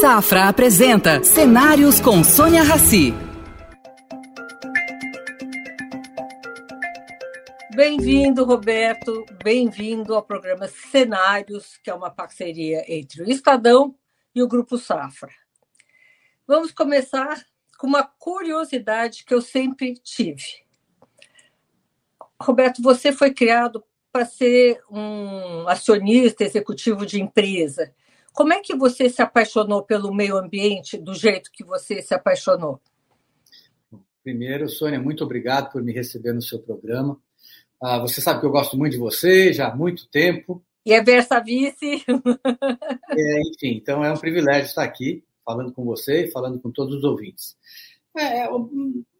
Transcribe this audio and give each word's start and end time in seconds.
Safra 0.00 0.48
apresenta 0.48 1.22
Cenários 1.22 2.00
com 2.00 2.24
Sônia 2.24 2.62
Rassi. 2.62 3.12
Bem-vindo, 7.74 8.46
Roberto. 8.46 9.26
Bem-vindo 9.44 10.14
ao 10.14 10.22
programa 10.22 10.68
Cenários, 10.68 11.76
que 11.84 11.90
é 11.90 11.94
uma 11.94 12.10
parceria 12.10 12.82
entre 12.88 13.22
o 13.22 13.30
Estadão 13.30 13.94
e 14.34 14.42
o 14.42 14.48
Grupo 14.48 14.78
Safra. 14.78 15.28
Vamos 16.46 16.72
começar 16.72 17.44
com 17.76 17.86
uma 17.86 18.02
curiosidade 18.02 19.22
que 19.22 19.34
eu 19.34 19.42
sempre 19.42 19.92
tive. 20.02 20.64
Roberto, 22.40 22.80
você 22.80 23.12
foi 23.12 23.34
criado 23.34 23.84
para 24.10 24.24
ser 24.24 24.80
um 24.90 25.68
acionista 25.68 26.42
executivo 26.42 27.04
de 27.04 27.20
empresa. 27.20 27.92
Como 28.32 28.52
é 28.52 28.60
que 28.60 28.74
você 28.74 29.08
se 29.08 29.20
apaixonou 29.20 29.82
pelo 29.82 30.14
meio 30.14 30.36
ambiente 30.36 30.96
do 30.96 31.14
jeito 31.14 31.50
que 31.52 31.64
você 31.64 32.00
se 32.00 32.14
apaixonou? 32.14 32.80
Primeiro, 34.22 34.68
Sônia, 34.68 35.00
muito 35.00 35.24
obrigado 35.24 35.72
por 35.72 35.82
me 35.82 35.92
receber 35.92 36.32
no 36.32 36.42
seu 36.42 36.58
programa. 36.58 37.18
Ah, 37.82 37.98
você 37.98 38.20
sabe 38.20 38.40
que 38.40 38.46
eu 38.46 38.50
gosto 38.50 38.76
muito 38.76 38.92
de 38.92 38.98
você 38.98 39.52
já 39.52 39.68
há 39.68 39.76
muito 39.76 40.06
tempo. 40.08 40.62
E 40.84 40.92
é 40.92 41.02
Versa 41.02 41.40
Vice. 41.40 42.04
é, 43.10 43.40
enfim, 43.40 43.76
então 43.76 44.04
é 44.04 44.12
um 44.12 44.18
privilégio 44.18 44.66
estar 44.66 44.84
aqui 44.84 45.24
falando 45.44 45.72
com 45.72 45.84
você 45.84 46.26
e 46.26 46.30
falando 46.30 46.60
com 46.60 46.70
todos 46.70 46.96
os 46.96 47.04
ouvintes. 47.04 47.56
É, 48.16 48.46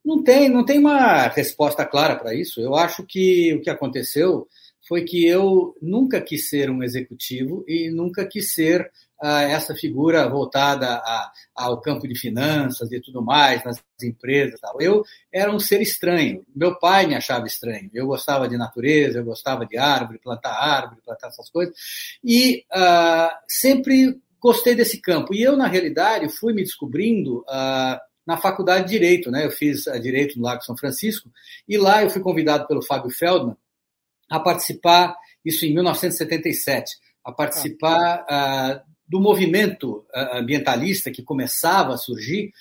não, 0.05 0.23
tem, 0.23 0.49
não 0.49 0.65
tem 0.65 0.79
uma 0.79 1.29
resposta 1.29 1.85
clara 1.87 2.17
para 2.17 2.35
isso. 2.35 2.61
Eu 2.61 2.75
acho 2.75 3.05
que 3.05 3.55
o 3.55 3.61
que 3.61 3.71
aconteceu 3.71 4.47
foi 4.91 5.05
que 5.05 5.25
eu 5.25 5.73
nunca 5.81 6.21
quis 6.21 6.49
ser 6.49 6.69
um 6.69 6.83
executivo 6.83 7.65
e 7.69 7.89
nunca 7.93 8.27
quis 8.27 8.53
ser 8.53 8.91
ah, 9.23 9.43
essa 9.43 9.73
figura 9.73 10.29
voltada 10.29 10.97
a, 10.97 11.33
ao 11.55 11.81
campo 11.81 12.09
de 12.09 12.19
finanças 12.19 12.91
e 12.91 13.01
tudo 13.01 13.23
mais, 13.23 13.63
nas 13.65 13.81
empresas. 14.03 14.59
Tal. 14.59 14.81
Eu 14.81 15.05
era 15.33 15.55
um 15.55 15.61
ser 15.61 15.81
estranho. 15.81 16.45
Meu 16.53 16.77
pai 16.77 17.07
me 17.07 17.15
achava 17.15 17.47
estranho. 17.47 17.89
Eu 17.95 18.09
gostava 18.09 18.49
de 18.49 18.57
natureza, 18.57 19.21
eu 19.21 19.25
gostava 19.25 19.65
de 19.65 19.79
árvore, 19.79 20.19
plantar 20.19 20.55
árvore, 20.55 21.03
plantar 21.05 21.29
essas 21.29 21.49
coisas. 21.49 21.73
E 22.25 22.65
ah, 22.73 23.33
sempre 23.47 24.19
gostei 24.41 24.75
desse 24.75 25.01
campo. 25.01 25.33
E 25.33 25.41
eu, 25.41 25.57
na 25.57 25.69
realidade, 25.69 26.29
fui 26.29 26.53
me 26.53 26.65
descobrindo. 26.65 27.45
Ah, 27.49 28.01
na 28.27 28.37
faculdade 28.37 28.85
de 28.85 28.91
Direito, 28.91 29.31
né? 29.31 29.47
Eu 29.47 29.51
fiz 29.51 29.85
Direito 30.03 30.37
no 30.37 30.45
Lago 30.45 30.63
São 30.63 30.77
Francisco 30.77 31.31
e 31.67 31.77
lá 31.77 32.03
eu 32.05 32.11
fui 32.11 32.21
convidado 32.21 32.67
pelo 32.67 32.83
Fábio 32.83 33.11
Feldman 33.11 33.57
a 34.31 34.39
participar, 34.39 35.17
isso 35.45 35.67
em 35.67 35.75
1977, 35.75 36.97
a 37.25 37.33
participar 37.33 38.25
uh, 38.25 38.91
do 39.09 39.21
movimento 39.21 40.05
uh, 40.15 40.39
ambientalista 40.39 41.11
que 41.11 41.23
começava 41.23 41.95
a 41.95 41.99
surgir 41.99 42.53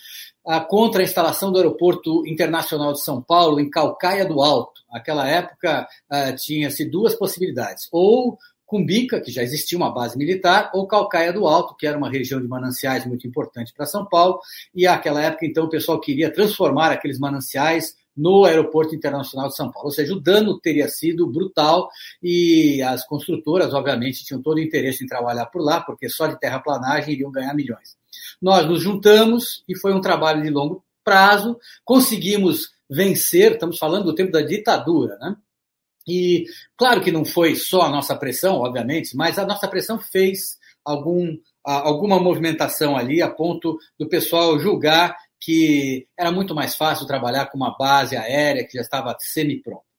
uh, 0.46 0.66
contra 0.68 1.02
a 1.02 1.04
instalação 1.04 1.52
do 1.52 1.60
Aeroporto 1.60 2.26
Internacional 2.26 2.94
de 2.94 3.04
São 3.04 3.22
Paulo 3.22 3.60
em 3.60 3.70
Calcaia 3.70 4.26
do 4.26 4.42
Alto. 4.42 4.82
Naquela 4.92 5.30
época 5.30 5.88
tinha-se 6.36 6.84
duas 6.84 7.14
possibilidades, 7.14 7.88
ou 7.92 8.40
Cumbica, 8.70 9.20
que 9.20 9.32
já 9.32 9.42
existia 9.42 9.78
uma 9.78 9.92
base 9.92 10.16
militar, 10.18 10.72
ou 10.76 10.88
Calcaia 10.88 11.34
do 11.34 11.48
Alto, 11.48 11.76
que 11.76 11.88
era 11.88 11.98
uma 11.98 12.10
região 12.10 12.40
de 12.40 12.48
mananciais 12.48 13.04
muito 13.06 13.28
importante 13.28 13.74
para 13.74 13.88
São 13.88 14.06
Paulo, 14.06 14.40
e 14.76 14.86
naquela 14.86 15.24
época, 15.24 15.46
então, 15.46 15.66
o 15.66 15.70
pessoal 15.70 16.00
queria 16.00 16.32
transformar 16.32 16.92
aqueles 16.92 17.18
mananciais 17.20 17.96
no 18.20 18.44
Aeroporto 18.44 18.94
Internacional 18.94 19.48
de 19.48 19.56
São 19.56 19.72
Paulo. 19.72 19.88
Ou 19.88 19.92
seja, 19.92 20.14
o 20.14 20.20
dano 20.20 20.60
teria 20.60 20.90
sido 20.90 21.26
brutal 21.26 21.90
e 22.22 22.82
as 22.82 23.06
construtoras, 23.08 23.74
obviamente, 23.74 24.26
tinham 24.26 24.42
todo 24.42 24.58
o 24.58 24.62
interesse 24.62 25.04
em 25.04 25.08
trabalhar 25.08 25.46
por 25.46 25.62
lá, 25.62 25.80
porque 25.80 26.10
só 26.10 26.28
de 26.28 26.38
terraplanagem 26.38 27.14
iriam 27.14 27.32
ganhar 27.32 27.54
milhões. 27.54 27.98
Nós 28.42 28.68
nos 28.68 28.82
juntamos 28.82 29.64
e 29.68 29.78
foi 29.78 29.94
um 29.94 30.02
trabalho 30.02 30.44
de 30.44 30.50
longo 30.50 30.84
prazo, 31.04 31.58
conseguimos 31.86 32.72
vencer, 32.90 33.54
estamos 33.54 33.78
falando 33.78 34.06
do 34.06 34.16
tempo 34.16 34.32
da 34.32 34.42
ditadura, 34.42 35.18
né? 35.18 35.36
E 36.08 36.46
claro 36.76 37.02
que 37.02 37.12
não 37.12 37.24
foi 37.24 37.56
só 37.56 37.84
a 37.84 37.90
nossa 37.90 38.16
pressão, 38.16 38.56
obviamente, 38.56 39.16
mas 39.16 39.38
a 39.38 39.46
nossa 39.46 39.68
pressão 39.68 40.00
fez 40.00 40.58
algum, 40.84 41.38
alguma 41.64 42.20
movimentação 42.20 42.98
ali 42.98 43.22
a 43.22 43.30
ponto 43.30 43.78
do 43.98 44.10
pessoal 44.10 44.60
julgar 44.60 45.16
que 45.40 46.08
era 46.18 46.32
muito 46.32 46.54
mais 46.54 46.76
fácil 46.76 47.08
trabalhar 47.08 47.48
com 47.48 47.58
uma 47.58 47.76
base 47.78 48.16
aérea 48.16 48.66
que 48.66 48.74
já 48.78 48.82
estava 48.82 49.16
semi-pronta. 49.20 49.90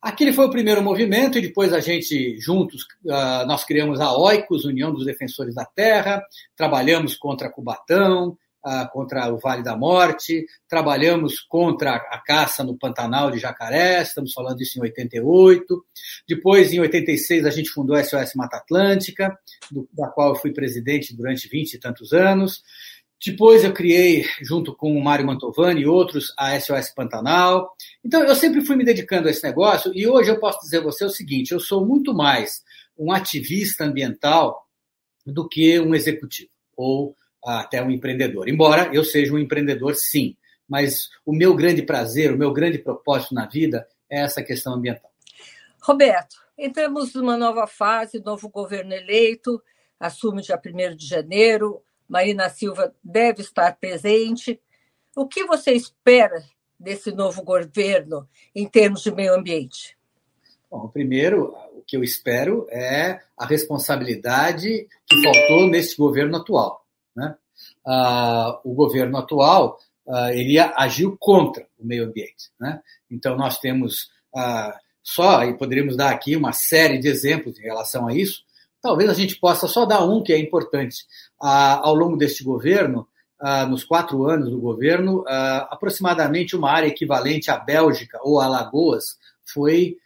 Aquele 0.00 0.32
foi 0.32 0.46
o 0.46 0.50
primeiro 0.50 0.82
movimento 0.82 1.38
e 1.38 1.42
depois 1.42 1.72
a 1.72 1.80
gente, 1.80 2.36
juntos, 2.38 2.84
ah, 3.08 3.44
nós 3.46 3.64
criamos 3.64 4.00
a 4.00 4.16
OICOS, 4.16 4.64
União 4.64 4.92
dos 4.92 5.06
Defensores 5.06 5.54
da 5.54 5.64
Terra, 5.64 6.22
trabalhamos 6.56 7.16
contra 7.16 7.50
Cubatão, 7.50 8.36
ah, 8.64 8.88
contra 8.92 9.32
o 9.32 9.38
Vale 9.38 9.62
da 9.62 9.76
Morte, 9.76 10.44
trabalhamos 10.68 11.40
contra 11.40 11.94
a 11.94 12.18
caça 12.18 12.62
no 12.64 12.76
Pantanal 12.76 13.30
de 13.30 13.38
Jacaré, 13.38 14.02
estamos 14.02 14.32
falando 14.32 14.56
disso 14.56 14.78
em 14.78 14.82
88. 14.82 15.84
Depois, 16.28 16.72
em 16.72 16.80
86, 16.80 17.44
a 17.44 17.50
gente 17.50 17.70
fundou 17.70 17.96
a 17.96 18.04
SOS 18.04 18.34
Mata 18.34 18.56
Atlântica, 18.56 19.36
da 19.92 20.08
qual 20.08 20.30
eu 20.30 20.36
fui 20.36 20.52
presidente 20.52 21.16
durante 21.16 21.48
20 21.48 21.74
e 21.74 21.78
tantos 21.78 22.12
anos. 22.12 22.62
Depois 23.24 23.62
eu 23.62 23.72
criei, 23.72 24.24
junto 24.40 24.74
com 24.74 24.96
o 24.96 25.02
Mário 25.02 25.24
Mantovani 25.24 25.82
e 25.82 25.86
outros, 25.86 26.34
a 26.36 26.58
SOS 26.58 26.90
Pantanal. 26.90 27.72
Então 28.04 28.24
eu 28.24 28.34
sempre 28.34 28.64
fui 28.64 28.74
me 28.74 28.84
dedicando 28.84 29.28
a 29.28 29.30
esse 29.30 29.44
negócio 29.44 29.92
e 29.94 30.08
hoje 30.08 30.30
eu 30.30 30.40
posso 30.40 30.58
dizer 30.60 30.78
a 30.78 30.82
você 30.82 31.04
o 31.04 31.10
seguinte: 31.10 31.52
eu 31.52 31.60
sou 31.60 31.86
muito 31.86 32.12
mais 32.12 32.64
um 32.98 33.12
ativista 33.12 33.84
ambiental 33.84 34.66
do 35.24 35.48
que 35.48 35.78
um 35.78 35.94
executivo 35.94 36.50
ou 36.76 37.14
até 37.44 37.80
um 37.80 37.92
empreendedor. 37.92 38.48
Embora 38.48 38.90
eu 38.92 39.04
seja 39.04 39.32
um 39.32 39.38
empreendedor, 39.38 39.94
sim, 39.94 40.36
mas 40.68 41.08
o 41.24 41.32
meu 41.32 41.54
grande 41.54 41.82
prazer, 41.82 42.32
o 42.32 42.38
meu 42.38 42.52
grande 42.52 42.78
propósito 42.78 43.34
na 43.34 43.46
vida 43.46 43.86
é 44.10 44.22
essa 44.22 44.42
questão 44.42 44.74
ambiental. 44.74 45.12
Roberto, 45.80 46.36
entramos 46.58 47.14
numa 47.14 47.36
nova 47.36 47.68
fase, 47.68 48.20
novo 48.24 48.48
governo 48.48 48.92
eleito, 48.92 49.62
assume 50.00 50.42
dia 50.42 50.60
1 50.60 50.96
de 50.96 51.06
janeiro 51.06 51.82
Marina 52.12 52.50
Silva 52.50 52.94
deve 53.02 53.40
estar 53.40 53.74
presente. 53.78 54.60
O 55.16 55.26
que 55.26 55.46
você 55.46 55.72
espera 55.72 56.44
desse 56.78 57.10
novo 57.10 57.42
governo 57.42 58.28
em 58.54 58.68
termos 58.68 59.02
de 59.02 59.10
meio 59.10 59.34
ambiente? 59.34 59.96
Bom, 60.70 60.88
primeiro, 60.88 61.56
o 61.72 61.80
que 61.86 61.96
eu 61.96 62.04
espero 62.04 62.66
é 62.70 63.18
a 63.34 63.46
responsabilidade 63.46 64.86
que 65.06 65.22
faltou 65.22 65.70
nesse 65.70 65.96
governo 65.96 66.36
atual. 66.36 66.84
Né? 67.16 67.34
Ah, 67.86 68.60
o 68.62 68.74
governo 68.74 69.16
atual 69.16 69.78
ah, 70.06 70.34
ele 70.34 70.58
agiu 70.58 71.16
contra 71.18 71.66
o 71.78 71.86
meio 71.86 72.04
ambiente. 72.04 72.50
Né? 72.60 72.82
Então, 73.10 73.38
nós 73.38 73.58
temos 73.58 74.10
ah, 74.34 74.78
só, 75.02 75.44
e 75.44 75.56
poderíamos 75.56 75.96
dar 75.96 76.10
aqui 76.10 76.36
uma 76.36 76.52
série 76.52 76.98
de 76.98 77.08
exemplos 77.08 77.58
em 77.58 77.62
relação 77.62 78.06
a 78.06 78.14
isso, 78.14 78.44
Talvez 78.82 79.08
a 79.08 79.14
gente 79.14 79.36
possa 79.38 79.68
só 79.68 79.86
dar 79.86 80.04
um 80.04 80.22
que 80.22 80.32
é 80.32 80.38
importante. 80.38 81.06
Ah, 81.40 81.80
ao 81.82 81.94
longo 81.94 82.16
deste 82.16 82.42
governo, 82.42 83.06
ah, 83.40 83.64
nos 83.64 83.84
quatro 83.84 84.26
anos 84.28 84.50
do 84.50 84.60
governo, 84.60 85.24
ah, 85.28 85.68
aproximadamente 85.70 86.56
uma 86.56 86.70
área 86.70 86.88
equivalente 86.88 87.50
à 87.50 87.56
Bélgica 87.56 88.18
ou 88.22 88.40
a 88.40 88.46
Alagoas 88.46 89.16
foi 89.44 89.96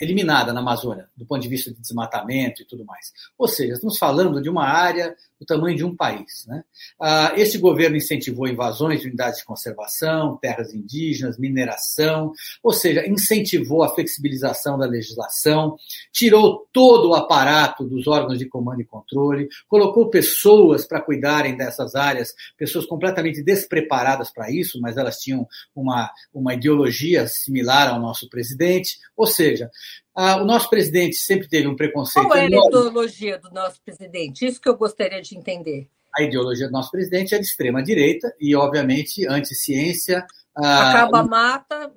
eliminada 0.00 0.52
na 0.52 0.60
Amazônia, 0.60 1.08
do 1.16 1.26
ponto 1.26 1.42
de 1.42 1.48
vista 1.48 1.72
de 1.72 1.80
desmatamento 1.80 2.62
e 2.62 2.64
tudo 2.64 2.84
mais. 2.84 3.12
Ou 3.36 3.48
seja, 3.48 3.74
estamos 3.74 3.98
falando 3.98 4.40
de 4.40 4.48
uma 4.48 4.64
área 4.64 5.14
do 5.38 5.46
tamanho 5.46 5.76
de 5.76 5.84
um 5.84 5.94
país. 5.94 6.44
Né? 6.46 6.64
Ah, 7.00 7.32
esse 7.36 7.58
governo 7.58 7.96
incentivou 7.96 8.48
invasões 8.48 9.00
de 9.00 9.08
unidades 9.08 9.38
de 9.38 9.44
conservação, 9.44 10.36
terras 10.36 10.74
indígenas, 10.74 11.38
mineração, 11.38 12.32
ou 12.62 12.72
seja, 12.72 13.06
incentivou 13.08 13.82
a 13.82 13.94
flexibilização 13.94 14.78
da 14.78 14.86
legislação, 14.86 15.76
tirou 16.12 16.66
todo 16.72 17.10
o 17.10 17.14
aparato 17.14 17.84
dos 17.84 18.06
órgãos 18.06 18.38
de 18.38 18.46
comando 18.46 18.80
e 18.80 18.84
controle, 18.84 19.48
colocou 19.68 20.10
pessoas 20.10 20.86
para 20.86 21.00
cuidarem 21.00 21.56
dessas 21.56 21.94
áreas, 21.94 22.34
pessoas 22.56 22.86
completamente 22.86 23.42
despreparadas 23.42 24.30
para 24.30 24.50
isso, 24.50 24.80
mas 24.80 24.96
elas 24.96 25.18
tinham 25.18 25.46
uma, 25.74 26.10
uma 26.32 26.54
ideologia 26.54 27.26
similar 27.28 27.88
ao 27.88 28.00
nosso 28.00 28.28
presidente. 28.28 28.98
Ou 29.16 29.26
seja, 29.26 29.70
ah, 30.14 30.42
o 30.42 30.44
nosso 30.44 30.68
presidente 30.68 31.16
sempre 31.16 31.48
teve 31.48 31.68
um 31.68 31.76
preconceito. 31.76 32.26
Qual 32.26 32.36
é 32.36 32.42
a 32.42 32.46
ideologia 32.46 33.38
do 33.38 33.50
nosso 33.50 33.80
presidente? 33.82 34.46
Isso 34.46 34.60
que 34.60 34.68
eu 34.68 34.76
gostaria 34.76 35.22
de 35.22 35.36
entender. 35.36 35.88
A 36.16 36.22
ideologia 36.22 36.66
do 36.66 36.72
nosso 36.72 36.90
presidente 36.90 37.34
é 37.34 37.38
de 37.38 37.44
extrema 37.44 37.82
direita 37.82 38.34
e, 38.40 38.56
obviamente, 38.56 39.26
anti-ciência. 39.26 40.26
Ah, 40.56 40.90
Acaba 40.90 41.20
a 41.20 41.24
mata 41.24 41.92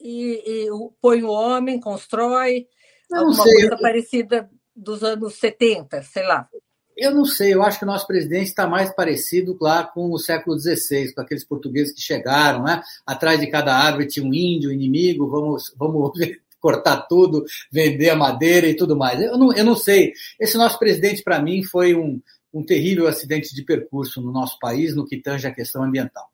e, 0.00 0.42
e, 0.46 0.68
põe 1.00 1.22
o 1.22 1.30
homem, 1.30 1.80
constrói 1.80 2.66
alguma 3.12 3.42
sei, 3.42 3.52
coisa 3.52 3.74
eu... 3.74 3.80
parecida 3.80 4.50
dos 4.74 5.02
anos 5.02 5.34
70, 5.34 6.02
sei 6.02 6.24
lá. 6.24 6.48
Eu 6.96 7.14
não 7.14 7.26
sei, 7.26 7.52
eu 7.52 7.62
acho 7.62 7.78
que 7.78 7.84
o 7.84 7.88
nosso 7.88 8.06
presidente 8.06 8.48
está 8.48 8.66
mais 8.66 8.94
parecido 8.94 9.56
lá 9.60 9.84
com 9.84 10.10
o 10.10 10.18
século 10.18 10.58
XVI, 10.58 11.12
com 11.12 11.20
aqueles 11.20 11.44
portugueses 11.44 11.92
que 11.92 12.00
chegaram, 12.00 12.62
né? 12.62 12.82
Atrás 13.06 13.38
de 13.38 13.48
cada 13.48 13.76
árvore 13.76 14.06
tinha 14.06 14.24
um 14.24 14.32
índio, 14.32 14.70
um 14.70 14.72
inimigo, 14.72 15.28
vamos, 15.28 15.74
vamos 15.76 16.12
cortar 16.66 17.02
tudo, 17.02 17.44
vender 17.70 18.10
a 18.10 18.16
madeira 18.16 18.66
e 18.66 18.74
tudo 18.74 18.96
mais. 18.96 19.22
Eu 19.22 19.38
não, 19.38 19.52
eu 19.52 19.64
não 19.64 19.76
sei. 19.76 20.12
Esse 20.40 20.56
nosso 20.56 20.76
presidente, 20.80 21.22
para 21.22 21.40
mim, 21.40 21.62
foi 21.62 21.94
um, 21.94 22.20
um 22.52 22.64
terrível 22.64 23.06
acidente 23.06 23.54
de 23.54 23.62
percurso 23.62 24.20
no 24.20 24.32
nosso 24.32 24.58
país 24.58 24.96
no 24.96 25.06
que 25.06 25.16
tange 25.16 25.46
a 25.46 25.54
questão 25.54 25.84
ambiental. 25.84 26.26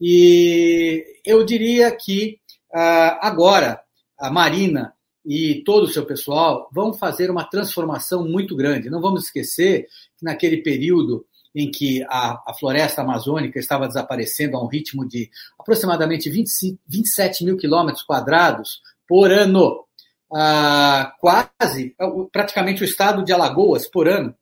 E 0.00 1.04
eu 1.24 1.44
diria 1.44 1.88
que 1.92 2.40
uh, 2.74 3.16
agora 3.20 3.80
a 4.18 4.28
Marina 4.28 4.92
e 5.24 5.62
todo 5.64 5.84
o 5.84 5.92
seu 5.92 6.04
pessoal 6.04 6.68
vão 6.72 6.92
fazer 6.92 7.30
uma 7.30 7.48
transformação 7.48 8.26
muito 8.26 8.56
grande. 8.56 8.90
Não 8.90 9.00
vamos 9.00 9.26
esquecer 9.26 9.86
que 10.18 10.24
naquele 10.24 10.56
período 10.56 11.24
em 11.54 11.70
que 11.70 12.02
a, 12.08 12.42
a, 12.44 12.54
floresta 12.58 13.02
amazônica 13.02 13.58
estava 13.58 13.86
desaparecendo 13.86 14.56
a 14.56 14.62
um 14.62 14.66
ritmo 14.66 15.06
de 15.06 15.30
aproximadamente 15.58 16.28
20, 16.28 16.76
27 16.88 17.44
mil 17.44 17.56
quilômetros 17.56 18.04
quadrados 18.04 18.80
por 19.08 19.30
ano, 19.30 19.84
ah, 20.32 21.12
quase, 21.20 21.94
praticamente 22.32 22.82
o 22.82 22.84
estado 22.84 23.24
de 23.24 23.32
Alagoas 23.32 23.86
por 23.86 24.08
ano. 24.08 24.34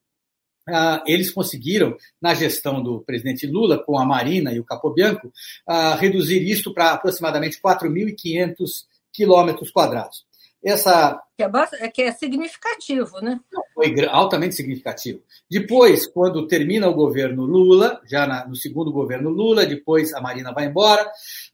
Ah, 0.66 1.02
eles 1.06 1.30
conseguiram, 1.30 1.96
na 2.20 2.34
gestão 2.34 2.82
do 2.82 3.02
presidente 3.02 3.46
Lula, 3.46 3.82
com 3.84 3.98
a 3.98 4.04
Marina 4.04 4.52
e 4.52 4.58
o 4.58 4.64
Capobianco, 4.64 5.30
ah, 5.66 5.94
reduzir 5.94 6.42
isto 6.42 6.72
para 6.72 6.92
aproximadamente 6.92 7.60
4.500 7.60 8.86
quilômetros 9.12 9.70
quadrados. 9.70 10.24
Essa... 10.64 11.20
Que 11.36 11.42
é, 11.42 11.50
é, 11.80 11.88
que 11.88 12.02
é 12.02 12.12
significativo, 12.12 13.20
né? 13.20 13.38
Foi 13.74 13.92
altamente 14.08 14.54
significativo. 14.54 15.20
Depois, 15.50 16.06
quando 16.06 16.46
termina 16.46 16.88
o 16.88 16.94
governo 16.94 17.44
Lula, 17.44 18.00
já 18.06 18.26
na, 18.26 18.46
no 18.46 18.56
segundo 18.56 18.90
governo 18.90 19.28
Lula, 19.28 19.66
depois 19.66 20.14
a 20.14 20.20
Marina 20.20 20.52
vai 20.52 20.66
embora, 20.66 21.10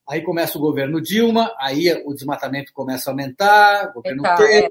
aí 0.09 0.23
começa 0.23 0.57
o 0.59 0.61
governo 0.61 1.01
Dilma, 1.01 1.53
aí 1.59 1.91
o 2.05 2.15
desmatamento 2.15 2.73
começa 2.73 3.11
a 3.11 3.13
aumentar, 3.13 3.91
o 3.91 3.95
governo 3.95 4.23
tá, 4.23 4.37
Temer, 4.37 4.65
é. 4.65 4.69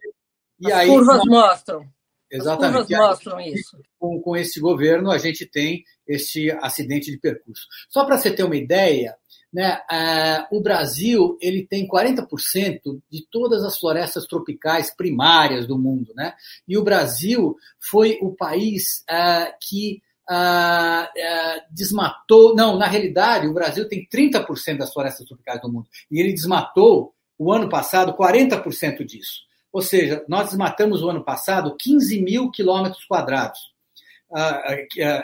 e 0.59 0.71
As 0.71 0.79
aí... 0.79 0.87
curvas 0.87 1.21
mostram. 1.25 1.85
Exatamente. 2.31 2.77
As 2.77 2.87
curvas 2.87 3.09
mostram 3.09 3.39
isso. 3.41 3.77
Com, 3.97 4.21
com 4.21 4.37
esse 4.37 4.59
governo, 4.59 5.11
a 5.11 5.17
gente 5.17 5.45
tem 5.45 5.83
este 6.07 6.51
acidente 6.61 7.11
de 7.11 7.17
percurso. 7.17 7.67
Só 7.89 8.05
para 8.05 8.17
você 8.17 8.31
ter 8.31 8.43
uma 8.43 8.55
ideia, 8.55 9.17
né, 9.51 9.79
uh, 9.91 10.55
o 10.55 10.61
Brasil 10.61 11.37
ele 11.41 11.65
tem 11.65 11.87
40% 11.87 13.01
de 13.09 13.25
todas 13.31 13.63
as 13.63 13.77
florestas 13.77 14.25
tropicais 14.25 14.95
primárias 14.95 15.67
do 15.67 15.77
mundo. 15.77 16.13
Né? 16.15 16.33
E 16.67 16.77
o 16.77 16.83
Brasil 16.83 17.55
foi 17.79 18.19
o 18.21 18.35
país 18.35 19.03
uh, 19.09 19.51
que 19.59 20.01
uh, 20.29 21.61
desmatou. 21.71 22.55
Não, 22.55 22.77
na 22.77 22.85
realidade, 22.85 23.47
o 23.47 23.53
Brasil 23.53 23.87
tem 23.89 24.07
30% 24.07 24.77
das 24.77 24.93
florestas 24.93 25.25
tropicais 25.25 25.61
do 25.61 25.71
mundo. 25.71 25.87
E 26.11 26.19
ele 26.19 26.33
desmatou, 26.33 27.13
o 27.37 27.53
ano 27.53 27.69
passado, 27.69 28.13
40% 28.13 29.05
disso. 29.05 29.43
Ou 29.71 29.81
seja, 29.81 30.23
nós 30.27 30.49
desmatamos 30.49 31.01
o 31.01 31.09
ano 31.09 31.23
passado 31.23 31.75
15 31.79 32.21
mil 32.21 32.51
quilômetros 32.51 33.05
quadrados. 33.05 33.59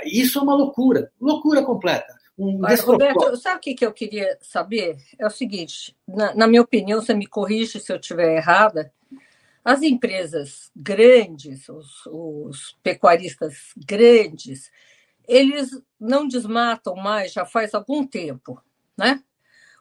isso 0.05 0.39
é 0.39 0.41
uma 0.41 0.55
loucura, 0.55 1.11
loucura 1.19 1.61
completa 1.63 2.15
um 2.37 2.57
Mas, 2.57 2.81
Roberto, 2.81 3.35
sabe 3.37 3.57
o 3.57 3.59
que, 3.61 3.75
que 3.75 3.85
eu 3.85 3.93
queria 3.93 4.37
saber? 4.41 4.97
É 5.17 5.25
o 5.25 5.29
seguinte, 5.29 5.95
na, 6.07 6.35
na 6.35 6.47
minha 6.47 6.61
opinião, 6.61 7.01
você 7.01 7.13
me 7.13 7.25
corrige 7.25 7.79
se 7.79 7.91
eu 7.91 7.97
estiver 7.97 8.35
errada, 8.35 8.91
as 9.63 9.81
empresas 9.81 10.71
grandes, 10.75 11.67
os, 11.69 12.05
os, 12.05 12.77
pecuaristas 12.83 13.73
grandes, 13.75 14.69
eles 15.27 15.71
não 15.99 16.27
desmatam 16.27 16.95
mais 16.95 17.31
já 17.31 17.45
faz 17.45 17.73
algum 17.73 18.05
tempo, 18.05 18.61
né? 18.95 19.23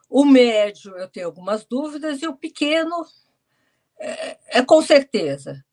O 0.09 0.25
médio 0.25 0.97
eu 0.97 1.07
tenho 1.07 1.27
algumas 1.27 1.65
dúvidas 1.65 2.21
e 2.21 2.27
o 2.27 2.35
pequeno 2.35 3.05
é, 3.99 4.59
é 4.59 4.65
com 4.65 4.81
certeza. 4.81 5.63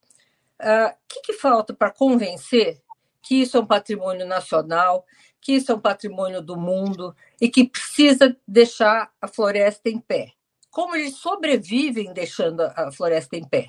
O 0.60 0.64
uh, 0.64 0.94
que, 1.08 1.20
que 1.22 1.32
falta 1.34 1.72
para 1.72 1.90
convencer 1.90 2.82
que 3.22 3.42
isso 3.42 3.56
é 3.56 3.60
um 3.60 3.66
patrimônio 3.66 4.26
nacional, 4.26 5.06
que 5.42 5.52
isso 5.52 5.72
é 5.72 5.74
um 5.74 5.80
patrimônio 5.80 6.40
do 6.40 6.56
mundo 6.56 7.14
e 7.40 7.48
que 7.50 7.68
precisa 7.68 8.34
deixar 8.46 9.10
a 9.20 9.26
floresta 9.26 9.90
em 9.90 9.98
pé. 9.98 10.32
Como 10.70 10.96
eles 10.96 11.16
sobrevivem 11.16 12.14
deixando 12.14 12.62
a 12.62 12.90
floresta 12.92 13.36
em 13.36 13.46
pé? 13.46 13.68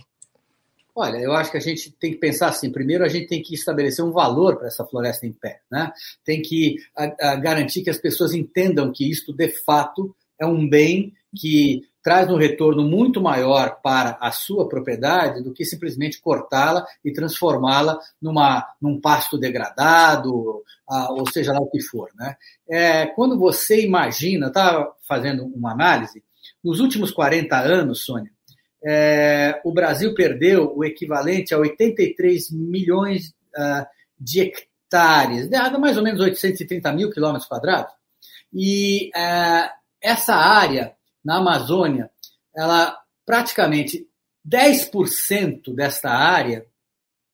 Olha, 0.95 1.17
eu 1.17 1.33
acho 1.33 1.49
que 1.49 1.57
a 1.57 1.59
gente 1.59 1.91
tem 1.93 2.11
que 2.11 2.19
pensar 2.19 2.49
assim. 2.49 2.71
Primeiro, 2.71 3.03
a 3.03 3.07
gente 3.07 3.27
tem 3.27 3.41
que 3.41 3.55
estabelecer 3.55 4.05
um 4.05 4.11
valor 4.11 4.57
para 4.57 4.67
essa 4.67 4.85
floresta 4.85 5.25
em 5.25 5.33
pé, 5.33 5.59
né? 5.69 5.91
Tem 6.23 6.39
que 6.41 6.77
a, 6.95 7.31
a 7.31 7.35
garantir 7.35 7.81
que 7.81 7.89
as 7.89 7.97
pessoas 7.97 8.33
entendam 8.33 8.91
que 8.93 9.09
isto 9.09 9.33
de 9.33 9.49
fato 9.49 10.15
é 10.39 10.45
um 10.45 10.69
bem 10.69 11.11
que 11.35 11.81
traz 12.03 12.29
um 12.29 12.35
retorno 12.35 12.83
muito 12.83 13.21
maior 13.21 13.79
para 13.81 14.17
a 14.19 14.29
sua 14.29 14.67
propriedade 14.67 15.41
do 15.41 15.53
que 15.53 15.63
simplesmente 15.63 16.21
cortá-la 16.21 16.85
e 17.03 17.13
transformá-la 17.13 17.97
numa, 18.21 18.67
num 18.81 18.99
pasto 18.99 19.37
degradado, 19.37 20.63
ah, 20.87 21.13
ou 21.13 21.25
seja 21.31 21.53
lá 21.53 21.59
o 21.59 21.69
que 21.69 21.81
for. 21.81 22.09
Né? 22.15 22.35
É, 22.69 23.05
quando 23.07 23.39
você 23.39 23.81
imagina, 23.81 24.47
estava 24.47 24.93
fazendo 25.07 25.45
uma 25.45 25.71
análise, 25.71 26.21
nos 26.61 26.81
últimos 26.81 27.09
40 27.09 27.57
anos, 27.57 28.03
Sônia, 28.03 28.31
é, 28.85 29.61
o 29.63 29.71
Brasil 29.71 30.13
perdeu 30.13 30.75
o 30.75 30.83
equivalente 30.83 31.53
a 31.53 31.57
83 31.57 32.51
milhões 32.51 33.33
ah, 33.55 33.87
de 34.19 34.41
hectares, 34.41 35.49
dá 35.49 35.77
mais 35.79 35.95
ou 35.95 36.03
menos 36.03 36.19
830 36.19 36.91
mil 36.91 37.09
quilômetros 37.09 37.47
quadrados, 37.47 37.93
e 38.53 39.09
ah, 39.15 39.71
essa 40.01 40.35
área 40.35 40.93
na 41.23 41.37
Amazônia, 41.37 42.09
ela 42.55 42.97
praticamente 43.25 44.07
10% 44.47 45.73
desta 45.73 46.09
área 46.09 46.65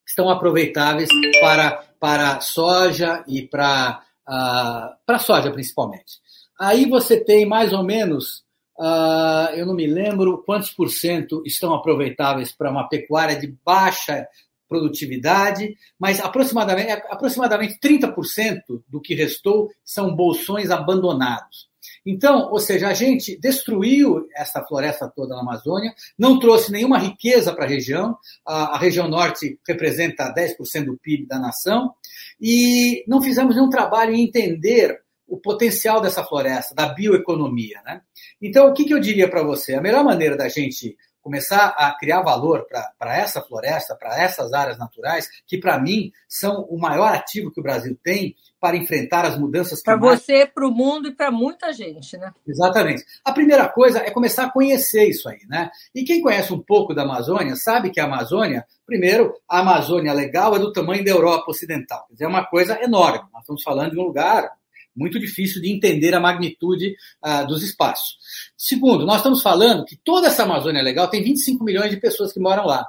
estão 0.07 0.29
aproveitáveis 0.29 1.09
para, 1.39 1.83
para 1.99 2.39
soja 2.41 3.23
e 3.27 3.43
para, 3.47 4.03
uh, 4.27 4.95
para 5.05 5.19
soja 5.19 5.51
principalmente. 5.51 6.19
Aí 6.59 6.85
você 6.85 7.23
tem 7.23 7.45
mais 7.45 7.71
ou 7.71 7.83
menos, 7.83 8.43
uh, 8.77 9.53
eu 9.55 9.65
não 9.65 9.73
me 9.73 9.87
lembro 9.87 10.43
quantos 10.45 10.71
por 10.71 10.89
cento 10.89 11.41
estão 11.45 11.73
aproveitáveis 11.73 12.51
para 12.51 12.71
uma 12.71 12.87
pecuária 12.87 13.39
de 13.39 13.47
baixa 13.63 14.27
produtividade, 14.67 15.75
mas 15.97 16.19
aproximadamente, 16.19 16.91
aproximadamente 16.91 17.79
30% 17.79 18.83
do 18.87 19.01
que 19.01 19.15
restou 19.15 19.69
são 19.83 20.15
bolsões 20.15 20.69
abandonados. 20.69 21.68
Então, 22.09 22.49
ou 22.51 22.59
seja, 22.59 22.87
a 22.87 22.93
gente 22.93 23.39
destruiu 23.39 24.27
essa 24.35 24.63
floresta 24.65 25.07
toda 25.07 25.35
na 25.35 25.41
Amazônia, 25.41 25.93
não 26.17 26.39
trouxe 26.39 26.71
nenhuma 26.71 26.97
riqueza 26.97 27.53
para 27.53 27.65
a 27.65 27.67
região, 27.67 28.17
a 28.43 28.79
região 28.79 29.07
norte 29.07 29.59
representa 29.67 30.33
10% 30.33 30.85
do 30.85 30.97
PIB 30.97 31.27
da 31.27 31.37
nação, 31.37 31.93
e 32.41 33.03
não 33.07 33.21
fizemos 33.21 33.55
nenhum 33.55 33.69
trabalho 33.69 34.15
em 34.15 34.23
entender 34.23 34.99
o 35.27 35.37
potencial 35.37 36.01
dessa 36.01 36.23
floresta, 36.23 36.73
da 36.73 36.87
bioeconomia. 36.87 37.79
Né? 37.85 38.01
Então, 38.41 38.67
o 38.67 38.73
que, 38.73 38.85
que 38.85 38.93
eu 38.93 38.99
diria 38.99 39.29
para 39.29 39.43
você? 39.43 39.75
A 39.75 39.81
melhor 39.81 40.03
maneira 40.03 40.35
da 40.35 40.49
gente 40.49 40.97
começar 41.29 41.75
a 41.77 41.95
criar 41.95 42.23
valor 42.23 42.65
para 42.97 43.15
essa 43.15 43.39
floresta, 43.39 43.95
para 43.95 44.19
essas 44.19 44.51
áreas 44.51 44.79
naturais, 44.79 45.29
que 45.45 45.59
para 45.59 45.79
mim 45.79 46.11
são 46.27 46.63
o 46.63 46.79
maior 46.79 47.13
ativo 47.13 47.51
que 47.51 47.59
o 47.59 47.63
Brasil 47.63 47.95
tem 48.03 48.35
para 48.59 48.75
enfrentar 48.75 49.25
as 49.25 49.37
mudanças 49.37 49.83
climáticas. 49.83 50.25
Para 50.25 50.35
você, 50.35 50.45
para 50.47 50.67
o 50.67 50.71
mundo 50.71 51.07
e 51.07 51.15
para 51.15 51.29
muita 51.29 51.71
gente, 51.71 52.17
né? 52.17 52.33
Exatamente. 52.47 53.05
A 53.23 53.31
primeira 53.31 53.69
coisa 53.69 53.99
é 53.99 54.09
começar 54.09 54.45
a 54.45 54.51
conhecer 54.51 55.07
isso 55.07 55.29
aí, 55.29 55.39
né? 55.47 55.69
E 55.93 56.03
quem 56.03 56.19
conhece 56.19 56.51
um 56.51 56.59
pouco 56.59 56.95
da 56.95 57.03
Amazônia 57.03 57.55
sabe 57.55 57.91
que 57.91 57.99
a 57.99 58.05
Amazônia, 58.05 58.65
primeiro, 58.87 59.35
a 59.47 59.59
Amazônia 59.59 60.11
legal 60.13 60.55
é 60.55 60.59
do 60.59 60.73
tamanho 60.73 61.05
da 61.05 61.11
Europa 61.11 61.51
Ocidental. 61.51 62.07
Quer 62.07 62.13
dizer, 62.13 62.25
é 62.25 62.27
uma 62.27 62.45
coisa 62.47 62.83
enorme. 62.83 63.29
Nós 63.31 63.43
estamos 63.43 63.61
falando 63.61 63.91
de 63.91 63.99
um 63.99 64.03
lugar 64.03 64.49
muito 64.99 65.17
difícil 65.17 65.61
de 65.61 65.71
entender 65.71 66.13
a 66.13 66.19
magnitude 66.19 66.95
uh, 67.25 67.47
dos 67.47 67.63
espaços. 67.63 68.17
Segundo, 68.57 69.05
nós 69.05 69.17
estamos 69.17 69.41
falando 69.41 69.85
que 69.85 69.95
toda 69.95 70.27
essa 70.27 70.43
Amazônia 70.43 70.83
legal 70.83 71.09
tem 71.09 71.23
25 71.23 71.63
milhões 71.63 71.89
de 71.89 71.97
pessoas 71.97 72.33
que 72.33 72.39
moram 72.39 72.65
lá. 72.65 72.85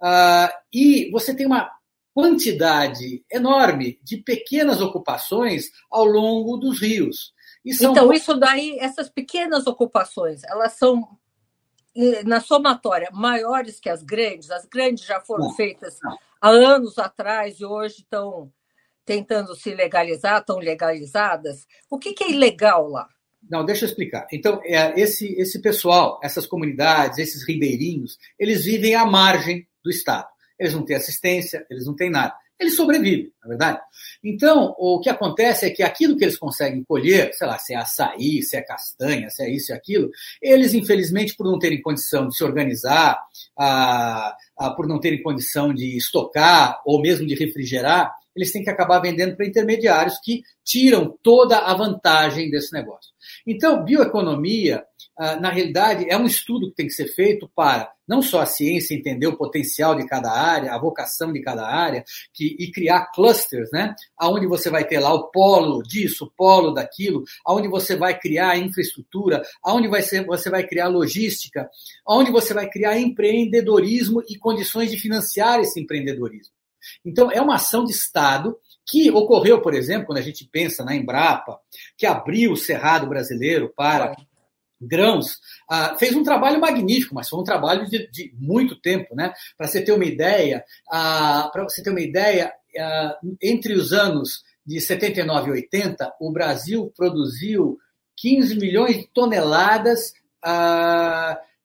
Uh, 0.00 0.50
e 0.72 1.10
você 1.12 1.36
tem 1.36 1.46
uma 1.46 1.70
quantidade 2.14 3.24
enorme 3.30 3.98
de 4.02 4.16
pequenas 4.18 4.80
ocupações 4.80 5.70
ao 5.90 6.04
longo 6.04 6.56
dos 6.56 6.80
rios. 6.80 7.32
São... 7.72 7.92
Então, 7.92 8.12
isso 8.12 8.34
daí, 8.34 8.76
essas 8.78 9.08
pequenas 9.08 9.66
ocupações, 9.66 10.42
elas 10.44 10.72
são, 10.72 11.16
na 12.24 12.40
somatória, 12.40 13.08
maiores 13.12 13.78
que 13.78 13.88
as 13.88 14.02
grandes? 14.02 14.50
As 14.50 14.66
grandes 14.66 15.04
já 15.04 15.20
foram 15.20 15.48
não, 15.48 15.54
feitas 15.54 15.98
não. 16.02 16.18
há 16.40 16.50
anos 16.50 16.98
atrás 16.98 17.60
e 17.60 17.64
hoje 17.64 17.98
estão 17.98 18.52
tentando 19.04 19.54
se 19.54 19.74
legalizar, 19.74 20.40
estão 20.40 20.58
legalizadas. 20.58 21.66
O 21.90 21.98
que, 21.98 22.12
que 22.12 22.24
é 22.24 22.30
ilegal 22.30 22.88
lá? 22.88 23.08
Não, 23.50 23.64
deixa 23.64 23.84
eu 23.84 23.88
explicar. 23.88 24.26
Então, 24.32 24.60
é, 24.64 24.98
esse, 25.00 25.32
esse 25.34 25.60
pessoal, 25.60 26.20
essas 26.22 26.46
comunidades, 26.46 27.18
esses 27.18 27.46
ribeirinhos, 27.46 28.16
eles 28.38 28.64
vivem 28.64 28.94
à 28.94 29.04
margem 29.04 29.66
do 29.82 29.90
Estado 29.90 30.28
eles 30.62 30.74
não 30.74 30.84
têm 30.84 30.96
assistência, 30.96 31.66
eles 31.68 31.86
não 31.86 31.94
têm 31.94 32.10
nada. 32.10 32.34
Eles 32.58 32.76
sobrevivem, 32.76 33.32
na 33.42 33.46
é 33.46 33.48
verdade. 33.48 33.80
Então, 34.22 34.72
o 34.78 35.00
que 35.00 35.08
acontece 35.08 35.66
é 35.66 35.70
que 35.70 35.82
aquilo 35.82 36.16
que 36.16 36.24
eles 36.24 36.36
conseguem 36.36 36.84
colher, 36.84 37.34
sei 37.34 37.46
lá, 37.48 37.58
se 37.58 37.74
é 37.74 37.76
açaí, 37.76 38.40
se 38.40 38.56
é 38.56 38.62
castanha, 38.62 39.28
se 39.30 39.42
é 39.42 39.50
isso 39.50 39.72
e 39.72 39.74
aquilo, 39.74 40.08
eles, 40.40 40.72
infelizmente, 40.72 41.34
por 41.34 41.44
não 41.44 41.58
terem 41.58 41.82
condição 41.82 42.28
de 42.28 42.36
se 42.36 42.44
organizar, 42.44 43.18
ah, 43.58 44.36
ah, 44.56 44.70
por 44.70 44.86
não 44.86 45.00
terem 45.00 45.20
condição 45.22 45.74
de 45.74 45.96
estocar 45.96 46.80
ou 46.86 47.00
mesmo 47.00 47.26
de 47.26 47.34
refrigerar 47.34 48.14
eles 48.34 48.52
têm 48.52 48.62
que 48.62 48.70
acabar 48.70 49.00
vendendo 49.00 49.36
para 49.36 49.46
intermediários 49.46 50.18
que 50.22 50.42
tiram 50.64 51.16
toda 51.22 51.58
a 51.58 51.74
vantagem 51.74 52.50
desse 52.50 52.72
negócio. 52.72 53.12
Então, 53.46 53.84
bioeconomia 53.84 54.84
ah, 55.18 55.36
na 55.36 55.50
realidade, 55.50 56.06
é 56.08 56.16
um 56.16 56.26
estudo 56.26 56.70
que 56.70 56.76
tem 56.76 56.86
que 56.86 56.94
ser 56.94 57.06
feito 57.06 57.48
para 57.54 57.92
não 58.08 58.22
só 58.22 58.40
a 58.40 58.46
ciência 58.46 58.94
entender 58.94 59.26
o 59.26 59.36
potencial 59.36 59.94
de 59.94 60.06
cada 60.06 60.30
área, 60.32 60.72
a 60.72 60.78
vocação 60.78 61.32
de 61.32 61.40
cada 61.40 61.66
área, 61.66 62.02
que, 62.32 62.56
e 62.58 62.70
criar 62.70 63.10
clusters, 63.12 63.70
né? 63.72 63.94
Onde 64.20 64.46
você 64.46 64.70
vai 64.70 64.84
ter 64.86 64.98
lá 65.00 65.12
o 65.12 65.30
polo 65.30 65.82
disso, 65.82 66.24
o 66.24 66.30
polo 66.30 66.72
daquilo, 66.72 67.24
aonde 67.46 67.68
você 67.68 67.94
vai 67.94 68.18
criar 68.18 68.56
infraestrutura, 68.58 69.42
aonde 69.62 69.86
vai 69.86 70.02
ser, 70.02 70.24
você 70.24 70.48
vai 70.50 70.66
criar 70.66 70.88
logística, 70.88 71.68
aonde 72.06 72.32
você 72.32 72.54
vai 72.54 72.68
criar 72.68 72.98
empreendedorismo 72.98 74.22
e 74.28 74.38
condições 74.38 74.90
de 74.90 74.98
financiar 74.98 75.60
esse 75.60 75.78
empreendedorismo. 75.80 76.52
Então, 77.04 77.30
é 77.30 77.40
uma 77.40 77.56
ação 77.56 77.84
de 77.84 77.92
Estado 77.92 78.56
que 78.86 79.10
ocorreu, 79.10 79.60
por 79.62 79.74
exemplo, 79.74 80.06
quando 80.06 80.18
a 80.18 80.22
gente 80.22 80.48
pensa 80.50 80.84
na 80.84 80.94
Embrapa, 80.94 81.58
que 81.96 82.06
abriu 82.06 82.52
o 82.52 82.56
Cerrado 82.56 83.06
brasileiro 83.06 83.72
para 83.76 84.14
grãos, 84.82 85.38
ah, 85.70 85.96
fez 85.96 86.14
um 86.14 86.24
trabalho 86.24 86.60
magnífico, 86.60 87.14
mas 87.14 87.28
foi 87.28 87.40
um 87.40 87.44
trabalho 87.44 87.88
de, 87.88 88.10
de 88.10 88.34
muito 88.36 88.80
tempo, 88.80 89.14
né? 89.14 89.32
Para 89.56 89.68
você 89.68 89.82
ter 89.82 89.92
uma 89.92 90.04
ideia, 90.04 90.64
ah, 90.90 91.48
para 91.52 91.62
você 91.62 91.82
ter 91.82 91.90
uma 91.90 92.00
ideia, 92.00 92.52
ah, 92.78 93.18
entre 93.40 93.74
os 93.74 93.92
anos 93.92 94.42
de 94.66 94.80
79 94.80 95.48
e 95.48 95.52
80, 95.52 96.14
o 96.20 96.32
Brasil 96.32 96.92
produziu 96.96 97.78
15 98.16 98.56
milhões 98.56 98.96
de 98.96 99.08
toneladas 99.08 100.12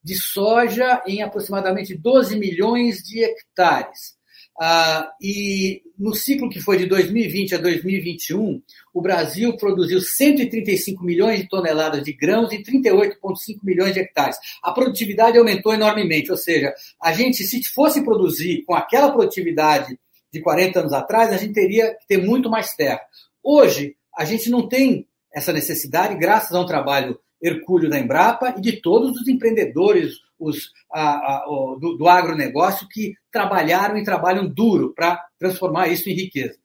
de 0.04 0.16
soja 0.16 1.02
em 1.06 1.24
aproximadamente 1.24 1.96
12 1.96 2.38
milhões 2.38 2.98
de 2.98 3.24
hectares. 3.24 4.17
Ah, 4.60 5.14
e 5.22 5.84
no 6.00 6.16
ciclo 6.16 6.50
que 6.50 6.60
foi 6.60 6.78
de 6.78 6.88
2020 6.88 7.56
a 7.56 7.58
2021, 7.60 8.60
o 8.92 9.02
Brasil 9.02 9.56
produziu 9.56 10.02
135 10.02 11.04
milhões 11.04 11.42
de 11.42 11.48
toneladas 11.48 12.02
de 12.04 12.12
grãos 12.12 12.52
e 12.52 12.64
38,5 12.64 13.60
milhões 13.64 13.94
de 13.94 14.00
hectares. 14.00 14.38
A 14.64 14.72
produtividade 14.72 15.38
aumentou 15.38 15.74
enormemente, 15.74 16.32
ou 16.32 16.38
seja, 16.38 16.74
a 17.02 17.14
gente, 17.14 17.44
se 17.44 17.64
fosse 17.66 18.04
produzir 18.04 18.64
com 18.66 18.74
aquela 18.74 19.12
produtividade 19.12 20.00
de 20.34 20.42
40 20.42 20.80
anos 20.80 20.94
atrás, 20.94 21.32
a 21.32 21.38
gente 21.38 21.54
teria 21.54 21.94
que 21.94 22.08
ter 22.08 22.18
muito 22.18 22.50
mais 22.50 22.74
terra. 22.74 23.02
Hoje, 23.44 23.96
a 24.18 24.26
gente 24.26 24.50
não 24.50 24.68
tem 24.68 25.08
essa 25.32 25.54
necessidade, 25.54 26.18
graças 26.18 26.52
a 26.52 26.60
um 26.60 26.66
trabalho 26.66 27.20
hercúleo 27.41 27.89
da 27.89 28.00
Embrapa 28.00 28.56
e 28.58 28.62
de 28.62 28.82
todos 28.82 29.20
os 29.20 29.27
empreendedores, 29.27 30.15
os, 30.39 30.72
a, 30.94 31.01
a, 31.01 31.46
o, 31.48 31.75
do, 31.75 31.98
do 31.98 32.08
agronegócio 32.08 32.88
que 32.89 33.13
trabalharam 33.32 33.98
e 33.98 34.03
trabalham 34.03 34.48
duro 34.48 34.94
para 34.94 35.24
transformar 35.38 35.88
isso 35.88 36.10
em 36.10 36.13
riqueza. 36.13 36.58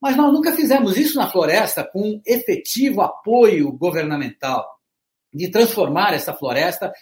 Mas 0.00 0.16
nós 0.16 0.32
nunca 0.32 0.52
fizemos 0.52 0.96
isso 0.96 1.18
na 1.18 1.30
floresta 1.30 1.82
com 1.82 2.20
efetivo 2.26 3.00
apoio 3.00 3.72
governamental 3.72 4.75
de 5.36 5.48
transformar 5.48 6.14
essa 6.14 6.32
floresta 6.32 6.92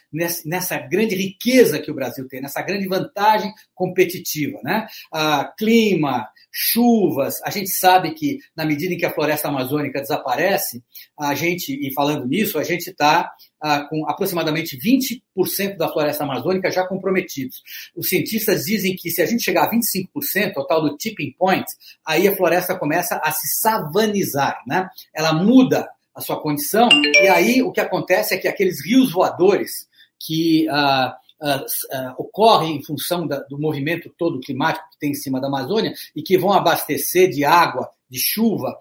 nessa 0.45 0.77
grande 0.79 1.15
riqueza 1.15 1.79
que 1.79 1.91
o 1.91 1.95
Brasil 1.95 2.27
tem, 2.29 2.41
nessa 2.41 2.63
grande 2.63 2.89
vantagem 2.89 3.53
competitiva. 3.75 4.59
Né? 4.63 4.87
Ah, 5.13 5.53
clima, 5.57 6.29
chuvas, 6.51 7.41
a 7.45 7.51
gente 7.51 7.71
sabe 7.71 8.13
que 8.13 8.39
na 8.57 8.65
medida 8.65 8.93
em 8.93 8.97
que 8.97 9.07
a 9.07 9.13
floresta 9.13 9.49
amazônica 9.49 10.01
desaparece, 10.01 10.83
a 11.19 11.35
gente, 11.35 11.73
e 11.73 11.93
falando 11.93 12.27
nisso, 12.27 12.59
a 12.59 12.65
gente 12.65 12.91
está 12.91 13.31
ah, 13.61 13.85
com 13.89 14.09
aproximadamente 14.09 14.77
20% 14.77 15.77
da 15.77 15.89
floresta 15.89 16.25
amazônica 16.25 16.71
já 16.71 16.87
comprometidos. 16.87 17.63
Os 17.97 18.09
cientistas 18.09 18.65
dizem 18.65 18.95
que 18.95 19.11
se 19.11 19.23
a 19.23 19.27
gente 19.27 19.43
chegar 19.43 19.65
a 19.65 19.71
25%, 19.71 20.53
o 20.57 20.67
tal 20.67 20.83
do 20.83 20.97
tipping 20.97 21.33
point, 21.39 21.65
aí 22.07 22.29
a 22.29 22.37
floresta 22.37 22.79
começa 22.79 23.21
a 23.23 23.31
se 23.33 23.61
savanizar, 23.61 24.61
né? 24.67 24.89
Ela 25.15 25.33
muda 25.33 25.89
a 26.15 26.21
sua 26.21 26.41
condição, 26.41 26.89
e 26.93 27.29
aí 27.29 27.63
o 27.63 27.73
que 27.73 27.81
acontece 27.81 28.35
é 28.35 28.39
que 28.39 28.49
aqueles 28.49 28.85
rios 28.85 29.13
voadores 29.13 29.89
que 30.19 30.67
uh, 30.69 31.11
uh, 31.47 31.61
uh, 31.61 32.15
ocorrem 32.17 32.77
em 32.77 32.85
função 32.85 33.27
da, 33.27 33.41
do 33.41 33.59
movimento 33.59 34.13
todo 34.17 34.41
climático 34.41 34.89
que 34.93 34.99
tem 34.99 35.11
em 35.11 35.15
cima 35.15 35.41
da 35.41 35.49
Amazônia 35.49 35.93
e 36.15 36.23
que 36.23 36.39
vão 36.39 36.53
abastecer 36.53 37.31
de 37.31 37.45
água, 37.45 37.91
de 38.09 38.19
chuva, 38.19 38.77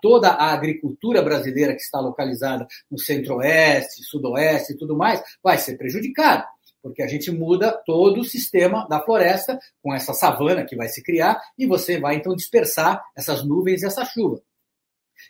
toda 0.00 0.28
a 0.28 0.52
agricultura 0.52 1.20
brasileira 1.20 1.74
que 1.74 1.82
está 1.82 2.00
localizada 2.00 2.66
no 2.90 2.98
centro-oeste, 2.98 4.04
sudoeste 4.04 4.72
e 4.72 4.76
tudo 4.76 4.96
mais, 4.96 5.20
vai 5.42 5.58
ser 5.58 5.76
prejudicada 5.76 6.46
porque 6.82 7.02
a 7.02 7.06
gente 7.06 7.30
muda 7.30 7.72
todo 7.84 8.20
o 8.20 8.24
sistema 8.24 8.86
da 8.88 9.00
floresta 9.00 9.58
com 9.82 9.94
essa 9.94 10.12
savana 10.14 10.64
que 10.64 10.76
vai 10.76 10.88
se 10.88 11.02
criar 11.02 11.40
e 11.58 11.66
você 11.66 11.98
vai 11.98 12.16
então 12.16 12.34
dispersar 12.34 13.02
essas 13.16 13.44
nuvens 13.44 13.82
e 13.82 13.86
essa 13.86 14.04
chuva. 14.04 14.40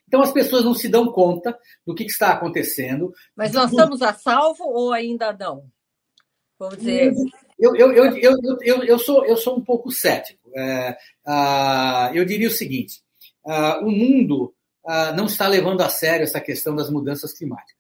Então 0.07 0.23
as 0.23 0.33
pessoas 0.33 0.65
não 0.65 0.75
se 0.75 0.89
dão 0.89 1.13
conta 1.13 1.59
do 1.87 1.95
que, 1.95 2.05
está 2.05 2.33
acontecendo. 2.33 3.13
Mas 3.37 3.53
nós 3.53 3.71
estamos 3.71 4.03
a 4.03 4.13
salvo 4.15 4.65
ou 4.65 4.93
ainda 4.93 5.33
não? 5.33 5.65
Vamos 6.59 6.79
dizer. 6.79 7.13
Eu, 7.59 7.75
eu, 7.77 7.93
eu, 7.93 8.17
eu, 8.17 8.37
eu, 8.63 8.85
eu, 8.85 8.99
sou, 8.99 9.25
eu 9.25 9.37
sou 9.37 9.57
um 9.57 9.65
pouco 9.65 9.91
cético. 9.91 10.51
É, 10.57 10.97
uh, 11.27 12.15
eu 12.15 12.25
diria 12.25 12.49
o 12.49 12.53
seguinte: 12.53 13.01
uh, 13.45 13.85
o 13.85 13.91
mundo 13.91 14.55
uh, 14.85 15.15
não 15.17 15.27
está 15.27 15.47
levando 15.47 15.81
a 15.81 15.89
sério 15.89 16.25
essa 16.25 16.41
questão 16.41 16.75
das 16.75 16.91
mudanças 16.91 17.33
climáticas. 17.33 17.79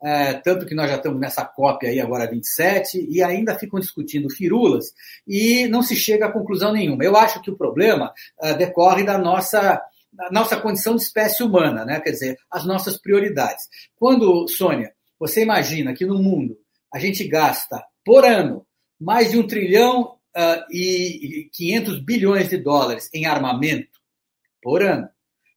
É, 0.00 0.34
tanto 0.34 0.64
que 0.64 0.76
nós 0.76 0.88
já 0.88 0.94
estamos 0.94 1.18
nessa 1.18 1.44
cópia 1.44 1.90
aí 1.90 1.98
agora 1.98 2.30
27 2.30 3.04
e 3.10 3.20
ainda 3.20 3.58
ficam 3.58 3.80
discutindo 3.80 4.30
firulas 4.30 4.92
e 5.26 5.66
não 5.66 5.82
se 5.82 5.96
chega 5.96 6.26
a 6.26 6.32
conclusão 6.32 6.72
nenhuma. 6.72 7.02
Eu 7.02 7.16
acho 7.16 7.42
que 7.42 7.50
o 7.50 7.56
problema 7.56 8.14
decorre 8.56 9.02
da 9.02 9.18
nossa 9.18 9.82
a 10.18 10.32
nossa 10.32 10.60
condição 10.60 10.96
de 10.96 11.02
espécie 11.02 11.42
humana, 11.42 11.84
né? 11.84 12.00
quer 12.00 12.10
dizer, 12.10 12.38
as 12.50 12.64
nossas 12.64 12.96
prioridades. 12.96 13.66
Quando, 13.96 14.46
Sônia, 14.48 14.92
você 15.18 15.42
imagina 15.42 15.94
que 15.94 16.06
no 16.06 16.18
mundo 16.18 16.56
a 16.92 16.98
gente 16.98 17.26
gasta 17.26 17.84
por 18.04 18.24
ano 18.24 18.66
mais 19.00 19.30
de 19.30 19.38
um 19.38 19.46
trilhão 19.46 20.16
uh, 20.36 20.72
e 20.72 21.48
500 21.52 22.00
bilhões 22.00 22.48
de 22.48 22.56
dólares 22.56 23.08
em 23.12 23.26
armamento 23.26 23.98
por 24.62 24.82
ano, 24.82 25.08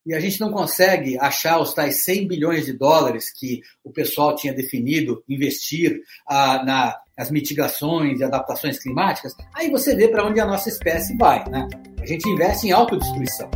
e 0.06 0.14
a 0.16 0.20
gente 0.20 0.40
não 0.42 0.52
consegue 0.52 1.18
achar 1.20 1.60
os 1.60 1.74
tais 1.74 2.04
100 2.04 2.28
bilhões 2.28 2.66
de 2.66 2.74
dólares 2.74 3.32
que 3.32 3.62
o 3.84 3.92
pessoal 3.92 4.36
tinha 4.36 4.54
definido 4.54 5.24
investir 5.30 6.02
ah, 6.28 6.64
na, 6.64 7.00
nas 7.16 7.30
mitigações 7.30 8.20
e 8.20 8.24
adaptações 8.24 8.80
climáticas, 8.80 9.36
aí 9.54 9.70
você 9.70 9.96
vê 9.96 10.08
para 10.08 10.26
onde 10.26 10.40
a 10.40 10.46
nossa 10.46 10.70
espécie 10.70 11.16
vai. 11.18 11.48
Né? 11.50 11.68
A 12.00 12.06
gente 12.06 12.28
investe 12.28 12.68
em 12.68 12.72
autodestruição. 12.72 13.50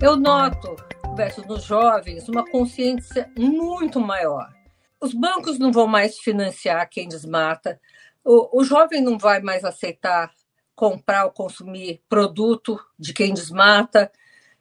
Eu 0.00 0.14
noto, 0.14 0.76
Beto, 1.14 1.46
nos 1.48 1.64
jovens, 1.64 2.28
uma 2.28 2.44
consciência 2.44 3.32
muito 3.36 3.98
maior. 3.98 4.52
Os 5.00 5.14
bancos 5.14 5.58
não 5.58 5.72
vão 5.72 5.86
mais 5.86 6.18
financiar 6.18 6.88
quem 6.90 7.08
desmata, 7.08 7.80
o, 8.22 8.60
o 8.60 8.64
jovem 8.64 9.00
não 9.00 9.16
vai 9.16 9.40
mais 9.40 9.64
aceitar 9.64 10.30
comprar 10.74 11.24
ou 11.24 11.30
consumir 11.30 12.02
produto 12.08 12.78
de 12.98 13.14
quem 13.14 13.32
desmata. 13.32 14.12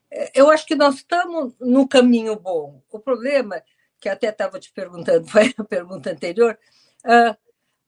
É, 0.10 0.32
eu 0.34 0.50
acho 0.50 0.66
que 0.66 0.76
nós 0.76 0.96
estamos 0.96 1.54
no 1.60 1.88
caminho 1.88 2.40
bom. 2.40 2.82
O 2.90 3.00
problema, 3.00 3.62
que 4.00 4.08
até 4.08 4.30
estava 4.30 4.58
te 4.58 4.72
perguntando, 4.72 5.28
foi 5.28 5.54
a 5.58 5.64
pergunta 5.64 6.12
anterior, 6.12 6.58
ah, 7.04 7.36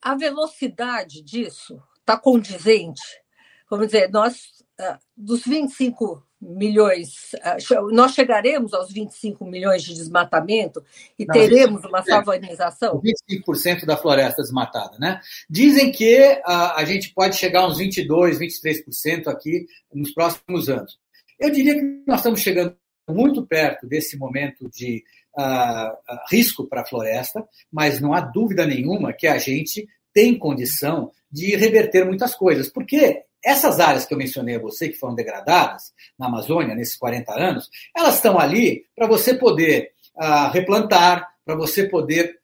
a 0.02 0.16
velocidade 0.16 1.22
disso 1.22 1.82
está 2.00 2.18
condizente. 2.18 3.24
Vamos 3.70 3.88
dizer, 3.88 4.10
nós, 4.12 4.66
ah, 4.80 5.00
dos 5.16 5.44
25 5.44 6.27
milhões, 6.42 7.36
ah, 7.42 7.58
nós 7.92 8.14
chegaremos 8.14 8.74
aos 8.74 8.92
25 8.92 9.44
milhões 9.46 9.84
de 9.84 9.94
desmatamento 9.94 10.84
e 11.18 11.26
Não, 11.26 11.34
teremos 11.34 11.84
uma 11.84 12.04
savanização? 12.04 13.02
25% 13.02 13.86
da 13.86 13.98
floresta 13.98 14.42
desmatada, 14.42 14.98
né? 15.00 15.20
Dizem 15.50 15.92
que 15.92 16.18
a, 16.46 16.80
a 16.80 16.86
gente 16.86 17.14
pode 17.14 17.36
chegar 17.36 17.62
a 17.62 17.68
uns 17.68 17.78
22, 17.78 18.40
23% 18.40 19.28
aqui 19.28 19.66
nos 19.94 20.12
próximos 20.12 20.70
anos. 20.70 21.00
Eu 21.40 21.52
diria 21.52 21.76
que 21.76 22.04
nós 22.06 22.20
estamos 22.20 22.40
chegando 22.40 22.76
muito 23.10 23.46
perto 23.46 23.88
desse 23.88 24.18
momento 24.18 24.70
de 24.70 25.04
uh, 25.38 26.18
risco 26.30 26.68
para 26.68 26.82
a 26.82 26.86
floresta, 26.86 27.48
mas 27.72 28.00
não 28.00 28.14
há 28.14 28.22
dúvida 28.22 28.66
nenhuma 28.66 29.14
que 29.14 29.28
a 29.28 29.38
gente 29.38 29.88
tem 30.14 30.38
condição 30.38 31.12
de 31.32 31.56
reverter 31.56 32.06
muitas 32.06 32.36
coisas, 32.36 32.70
porque 32.70 33.24
essas 33.44 33.80
áreas 33.80 34.06
que 34.06 34.14
eu 34.14 34.18
mencionei 34.18 34.56
a 34.56 34.62
você, 34.62 34.90
que 34.90 34.98
foram 34.98 35.16
degradadas 35.16 35.94
na 36.18 36.28
Amazônia 36.28 36.76
nesses 36.76 36.98
40 36.98 37.34
anos, 37.34 37.70
elas 37.96 38.16
estão 38.16 38.40
ali 38.40 38.86
para 38.96 39.08
você 39.08 39.34
poder 39.34 39.92
uh, 40.16 40.52
replantar, 40.52 41.28
para 41.46 41.56
você 41.56 41.88
poder, 41.88 42.40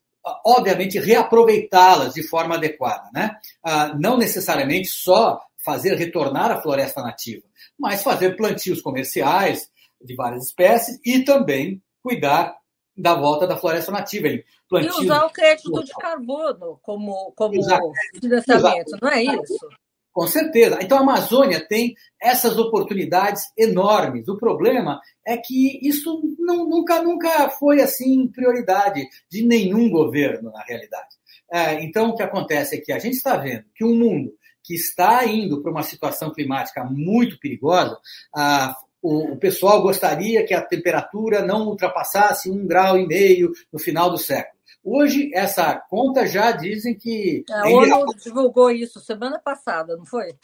obviamente, 0.46 1.00
reaproveitá-las 1.00 2.14
de 2.14 2.24
forma 2.24 2.56
adequada. 2.56 3.10
Né? 3.14 3.36
Uh, 3.66 4.00
não 4.00 4.18
necessariamente 4.18 4.88
só 4.88 5.42
fazer 5.64 5.96
retornar 5.96 6.52
a 6.52 6.62
floresta 6.62 7.02
nativa, 7.02 7.44
mas 7.80 8.04
fazer 8.04 8.36
plantios 8.36 8.82
comerciais 8.82 9.70
de 10.02 10.16
várias 10.16 10.48
espécies 10.48 11.00
e 11.06 11.24
também 11.24 11.82
cuidar 12.02 12.56
da 12.96 13.16
volta 13.16 13.48
da 13.48 13.58
floresta 13.58 13.92
nativa. 13.92 14.28
e 14.28 14.44
usar 14.72 15.26
o 15.26 15.30
crédito 15.32 15.84
de 15.84 15.92
carbono 15.94 16.80
como, 16.82 17.32
como 17.36 17.54
financiamento, 18.20 18.88
Exato. 18.90 18.98
não 19.02 19.10
é 19.10 19.24
isso? 19.24 19.70
Com 20.14 20.28
certeza. 20.28 20.78
Então 20.80 21.00
a 21.00 21.02
Amazônia 21.02 21.60
tem 21.60 21.96
essas 22.22 22.60
oportunidades 22.60 23.52
enormes. 23.58 24.28
O 24.28 24.38
problema 24.38 25.02
é 25.26 25.36
que 25.36 25.80
isso 25.86 26.22
não, 26.38 26.70
nunca, 26.70 27.02
nunca 27.02 27.50
foi 27.50 27.82
assim 27.82 28.28
prioridade 28.28 29.04
de 29.30 29.44
nenhum 29.44 29.90
governo, 29.90 30.52
na 30.52 30.64
realidade. 30.64 31.16
É, 31.52 31.84
então 31.84 32.10
o 32.10 32.16
que 32.16 32.22
acontece 32.22 32.76
é 32.76 32.80
que 32.80 32.92
a 32.92 33.00
gente 33.00 33.16
está 33.16 33.38
vendo 33.38 33.66
que 33.76 33.84
um 33.84 33.96
mundo 33.96 34.32
que 34.64 34.76
está 34.76 35.26
indo 35.26 35.62
para 35.62 35.72
uma 35.72 35.84
situação 35.84 36.32
climática 36.32 36.84
muito 36.86 37.38
perigosa, 37.40 38.00
o, 39.02 39.34
o, 39.34 39.38
pessoal 39.38 39.82
gostaria 39.82 40.46
que 40.46 40.54
a 40.54 40.62
temperatura 40.62 41.46
não 41.46 41.68
ultrapassasse 41.68 42.50
um 42.50 42.66
grau 42.66 42.98
e 42.98 43.06
meio 43.06 43.52
no 43.72 43.78
final 43.78 44.10
do 44.10 44.18
século. 44.18 44.53
Hoje, 44.84 45.32
essa 45.34 45.76
conta 45.90 46.28
já 46.28 46.52
dizem 46.52 46.94
que. 46.94 47.46
É, 47.50 47.54
a 47.54 47.68
ONU 47.68 48.06
divulgou 48.22 48.70
isso 48.70 49.00
semana 49.00 49.40
passada, 49.40 49.96
não 49.96 50.06
foi? 50.06 50.36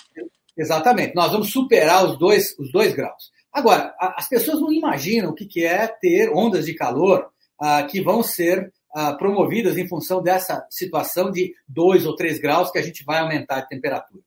Exatamente. 0.57 1.13
Nós 1.13 1.31
vamos 1.31 1.51
superar 1.51 2.05
os 2.05 2.17
dois, 2.17 2.57
os 2.57 2.71
dois 2.71 2.93
graus. 2.93 3.31
Agora, 3.51 3.93
as 3.99 4.27
pessoas 4.29 4.61
não 4.61 4.71
imaginam 4.71 5.31
o 5.31 5.35
que 5.35 5.65
é 5.65 5.87
ter 5.87 6.29
ondas 6.29 6.65
de 6.65 6.73
calor 6.73 7.29
ah, 7.59 7.83
que 7.83 8.01
vão 8.01 8.23
ser 8.23 8.71
ah, 8.95 9.13
promovidas 9.13 9.77
em 9.77 9.87
função 9.87 10.21
dessa 10.21 10.65
situação 10.69 11.31
de 11.31 11.53
2 11.67 12.05
ou 12.05 12.15
3 12.15 12.39
graus 12.39 12.71
que 12.71 12.77
a 12.77 12.81
gente 12.81 13.03
vai 13.03 13.19
aumentar 13.19 13.57
a 13.57 13.65
temperatura. 13.65 14.23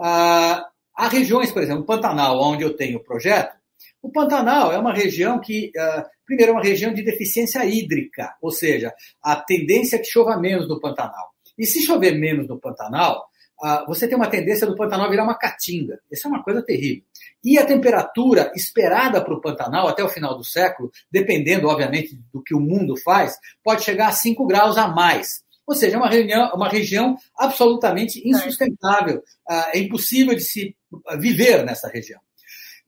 Ah, 0.00 0.66
há 0.96 1.08
regiões, 1.08 1.52
por 1.52 1.62
exemplo, 1.62 1.82
o 1.82 1.86
Pantanal, 1.86 2.40
onde 2.40 2.64
eu 2.64 2.74
tenho 2.74 2.98
o 2.98 3.04
projeto, 3.04 3.56
o 4.02 4.10
Pantanal 4.10 4.72
é 4.72 4.78
uma 4.78 4.92
região 4.92 5.38
que, 5.38 5.70
uh, 5.76 6.02
primeiro, 6.32 6.52
é 6.52 6.54
uma 6.54 6.62
região 6.62 6.94
de 6.94 7.02
deficiência 7.02 7.62
hídrica, 7.66 8.34
ou 8.40 8.50
seja, 8.50 8.94
a 9.22 9.36
tendência 9.36 9.96
é 9.96 9.98
que 9.98 10.06
chova 10.06 10.38
menos 10.38 10.66
no 10.66 10.80
Pantanal. 10.80 11.30
E 11.58 11.66
se 11.66 11.82
chover 11.82 12.12
menos 12.18 12.48
no 12.48 12.58
Pantanal, 12.58 13.26
uh, 13.62 13.86
você 13.86 14.08
tem 14.08 14.16
uma 14.16 14.30
tendência 14.30 14.66
do 14.66 14.74
Pantanal 14.74 15.10
virar 15.10 15.24
uma 15.24 15.36
caatinga. 15.36 16.00
Isso 16.10 16.26
é 16.26 16.30
uma 16.30 16.42
coisa 16.42 16.62
terrível. 16.62 17.04
E 17.44 17.58
a 17.58 17.66
temperatura 17.66 18.50
esperada 18.56 19.22
para 19.22 19.34
o 19.34 19.42
Pantanal 19.42 19.88
até 19.88 20.02
o 20.02 20.08
final 20.08 20.34
do 20.34 20.42
século, 20.42 20.90
dependendo, 21.10 21.68
obviamente, 21.68 22.18
do 22.32 22.42
que 22.42 22.54
o 22.54 22.60
mundo 22.60 22.96
faz, 22.96 23.36
pode 23.62 23.84
chegar 23.84 24.08
a 24.08 24.12
5 24.12 24.46
graus 24.46 24.78
a 24.78 24.88
mais. 24.88 25.42
Ou 25.66 25.74
seja, 25.74 25.96
é 25.96 25.98
uma, 25.98 26.08
reunião, 26.08 26.50
uma 26.54 26.68
região 26.68 27.16
absolutamente 27.36 28.26
insustentável. 28.26 29.18
Uh, 29.18 29.68
é 29.74 29.78
impossível 29.78 30.34
de 30.34 30.42
se 30.42 30.74
viver 31.18 31.62
nessa 31.62 31.88
região. 31.88 32.20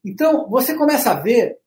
Então, 0.03 0.49
você 0.49 0.75
começa 0.75 1.11
a 1.11 1.21
ver 1.21 1.59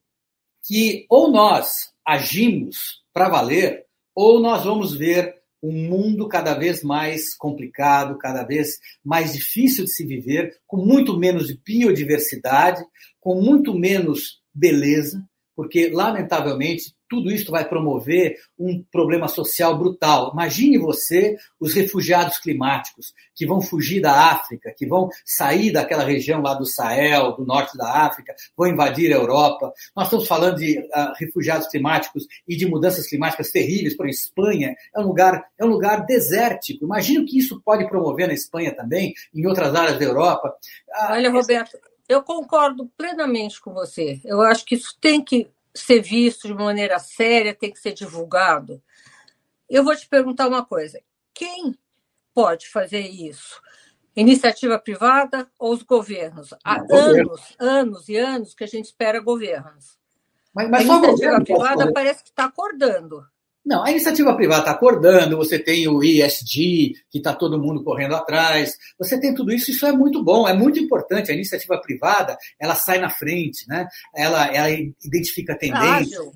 que 0.67 1.05
ou 1.09 1.31
nós 1.31 1.93
agimos 2.05 3.01
para 3.13 3.29
valer, 3.29 3.85
ou 4.13 4.39
nós 4.39 4.65
vamos 4.65 4.95
ver 4.95 5.35
um 5.63 5.71
mundo 5.71 6.27
cada 6.27 6.53
vez 6.53 6.83
mais 6.83 7.33
complicado, 7.35 8.17
cada 8.17 8.43
vez 8.43 8.77
mais 9.03 9.33
difícil 9.33 9.85
de 9.85 9.91
se 9.91 10.05
viver, 10.05 10.59
com 10.67 10.77
muito 10.77 11.17
menos 11.17 11.51
biodiversidade, 11.51 12.83
com 13.19 13.41
muito 13.41 13.73
menos 13.73 14.41
beleza, 14.53 15.23
porque, 15.57 15.89
lamentavelmente, 15.89 16.95
tudo 17.09 17.31
isso 17.31 17.49
vai 17.49 17.67
promover 17.67 18.35
um 18.59 18.83
problema 18.91 19.27
social 19.27 19.75
brutal. 19.75 20.29
Imagine 20.31 20.77
você 20.77 21.35
os 21.59 21.73
refugiados 21.73 22.37
climáticos 22.37 23.11
que 23.33 23.47
vão 23.47 23.59
fugir 23.59 23.99
da 23.99 24.29
África, 24.31 24.71
que 24.77 24.85
vão 24.85 25.09
sair 25.25 25.71
daquela 25.71 26.03
região 26.03 26.41
lá 26.41 26.53
do 26.53 26.63
Sahel, 26.63 27.35
do 27.35 27.43
norte 27.43 27.75
da 27.75 28.05
África, 28.05 28.35
vão 28.55 28.67
invadir 28.67 29.11
a 29.11 29.15
Europa. 29.15 29.73
Nós 29.95 30.05
estamos 30.05 30.27
falando 30.27 30.57
de 30.57 30.77
uh, 30.77 31.13
refugiados 31.17 31.67
climáticos 31.69 32.27
e 32.47 32.55
de 32.55 32.67
mudanças 32.67 33.07
climáticas 33.07 33.49
terríveis. 33.49 33.97
Por 33.97 34.07
Espanha 34.07 34.75
é 34.95 34.99
um 34.99 35.07
lugar 35.07 35.43
é 35.57 35.65
um 35.65 35.69
lugar 35.69 36.05
desértico. 36.05 36.85
Imagine 36.85 37.19
o 37.19 37.25
que 37.25 37.39
isso 37.39 37.59
pode 37.65 37.89
promover 37.89 38.27
na 38.27 38.33
Espanha 38.35 38.75
também, 38.75 39.11
em 39.33 39.47
outras 39.47 39.73
áreas 39.73 39.97
da 39.97 40.05
Europa. 40.05 40.49
Uh, 40.87 41.13
Olha, 41.13 41.31
Roberto, 41.31 41.79
eu 42.07 42.23
concordo 42.23 42.87
plenamente 42.97 43.59
com 43.59 43.73
você. 43.73 44.21
Eu 44.23 44.41
acho 44.41 44.65
que 44.65 44.75
isso 44.75 44.97
tem 44.99 45.23
que 45.23 45.49
ser 45.73 46.01
visto 46.01 46.47
de 46.47 46.53
maneira 46.53 46.99
séria, 46.99 47.53
tem 47.53 47.71
que 47.71 47.79
ser 47.79 47.93
divulgado. 47.93 48.81
Eu 49.69 49.83
vou 49.83 49.95
te 49.95 50.07
perguntar 50.07 50.47
uma 50.47 50.65
coisa: 50.65 51.01
quem 51.33 51.77
pode 52.33 52.69
fazer 52.69 53.01
isso? 53.01 53.61
Iniciativa 54.15 54.79
privada 54.79 55.47
ou 55.59 55.73
os 55.73 55.83
governos? 55.83 56.53
Há 56.63 56.77
Não, 56.77 56.95
anos, 56.95 57.27
governo. 57.27 57.55
anos 57.59 58.09
e 58.09 58.17
anos 58.17 58.55
que 58.55 58.63
a 58.63 58.67
gente 58.67 58.85
espera 58.85 59.19
governos. 59.19 59.99
Mas, 60.53 60.69
mas 60.69 60.89
a 60.89 60.93
iniciativa 60.95 61.43
privada 61.43 61.93
parece 61.93 62.23
que 62.23 62.29
está 62.29 62.45
acordando. 62.45 63.23
Não, 63.67 63.83
a 63.83 63.91
iniciativa 63.91 64.33
privada 64.33 64.61
está 64.61 64.71
acordando, 64.71 65.35
você 65.35 65.59
tem 65.59 65.89
o 65.89 66.01
ISD, 66.01 66.93
que 67.09 67.17
está 67.17 67.33
todo 67.33 67.61
mundo 67.61 67.83
correndo 67.83 68.15
atrás, 68.15 68.77
você 68.97 69.19
tem 69.19 69.33
tudo 69.33 69.51
isso, 69.51 69.71
isso 69.71 69.85
é 69.85 69.91
muito 69.91 70.23
bom, 70.23 70.47
é 70.47 70.53
muito 70.53 70.79
importante. 70.79 71.29
A 71.29 71.33
iniciativa 71.33 71.77
privada, 71.81 72.37
ela 72.57 72.75
sai 72.75 72.97
na 72.97 73.09
frente, 73.09 73.67
né? 73.67 73.85
ela, 74.15 74.47
ela 74.55 74.69
identifica 75.03 75.53
tendências. 75.57 76.31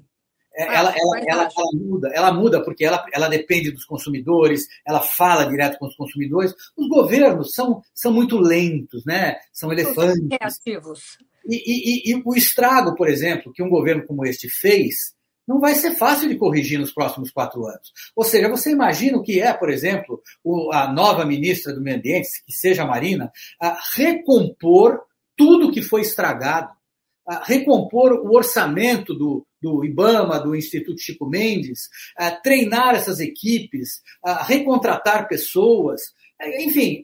É, 0.53 0.63
ela, 0.63 0.93
ela, 0.93 1.19
ela, 1.25 1.43
ela, 1.43 1.49
muda, 1.73 2.09
ela 2.13 2.33
muda 2.33 2.61
porque 2.61 2.83
ela, 2.83 3.05
ela 3.13 3.29
depende 3.29 3.71
dos 3.71 3.85
consumidores, 3.85 4.67
ela 4.85 4.99
fala 4.99 5.45
direto 5.45 5.79
com 5.79 5.87
os 5.87 5.95
consumidores. 5.95 6.53
Os 6.75 6.89
governos 6.89 7.53
são, 7.53 7.81
são 7.93 8.11
muito 8.11 8.37
lentos, 8.37 9.05
né? 9.05 9.37
São 9.53 9.71
elefantes. 9.71 10.27
Reativos. 10.29 10.99
E, 11.47 11.55
e, 11.55 12.11
e, 12.11 12.11
e 12.11 12.21
o 12.25 12.35
estrago, 12.35 12.93
por 12.93 13.07
exemplo, 13.07 13.53
que 13.53 13.63
um 13.63 13.69
governo 13.69 14.05
como 14.05 14.25
este 14.25 14.49
fez, 14.49 15.13
não 15.51 15.59
vai 15.59 15.75
ser 15.75 15.95
fácil 15.95 16.29
de 16.29 16.37
corrigir 16.37 16.79
nos 16.79 16.93
próximos 16.93 17.29
quatro 17.29 17.65
anos. 17.65 17.91
Ou 18.15 18.23
seja, 18.23 18.47
você 18.47 18.71
imagina 18.71 19.17
o 19.17 19.21
que 19.21 19.41
é, 19.41 19.51
por 19.51 19.69
exemplo, 19.69 20.21
a 20.71 20.91
nova 20.91 21.25
ministra 21.25 21.73
do 21.73 21.81
Meio 21.81 21.97
Ambiente, 21.97 22.29
que 22.45 22.53
seja 22.53 22.83
a 22.83 22.87
Marina, 22.87 23.29
a 23.59 23.77
recompor 23.95 25.01
tudo 25.35 25.71
que 25.71 25.81
foi 25.81 26.01
estragado, 26.01 26.69
a 27.27 27.43
recompor 27.43 28.13
o 28.13 28.33
orçamento 28.33 29.13
do, 29.13 29.45
do 29.61 29.83
IBAMA, 29.83 30.39
do 30.39 30.55
Instituto 30.55 31.01
Chico 31.01 31.27
Mendes, 31.27 31.89
a 32.17 32.31
treinar 32.31 32.95
essas 32.95 33.19
equipes, 33.19 34.01
a 34.23 34.43
recontratar 34.43 35.27
pessoas. 35.27 36.01
Enfim, 36.59 37.03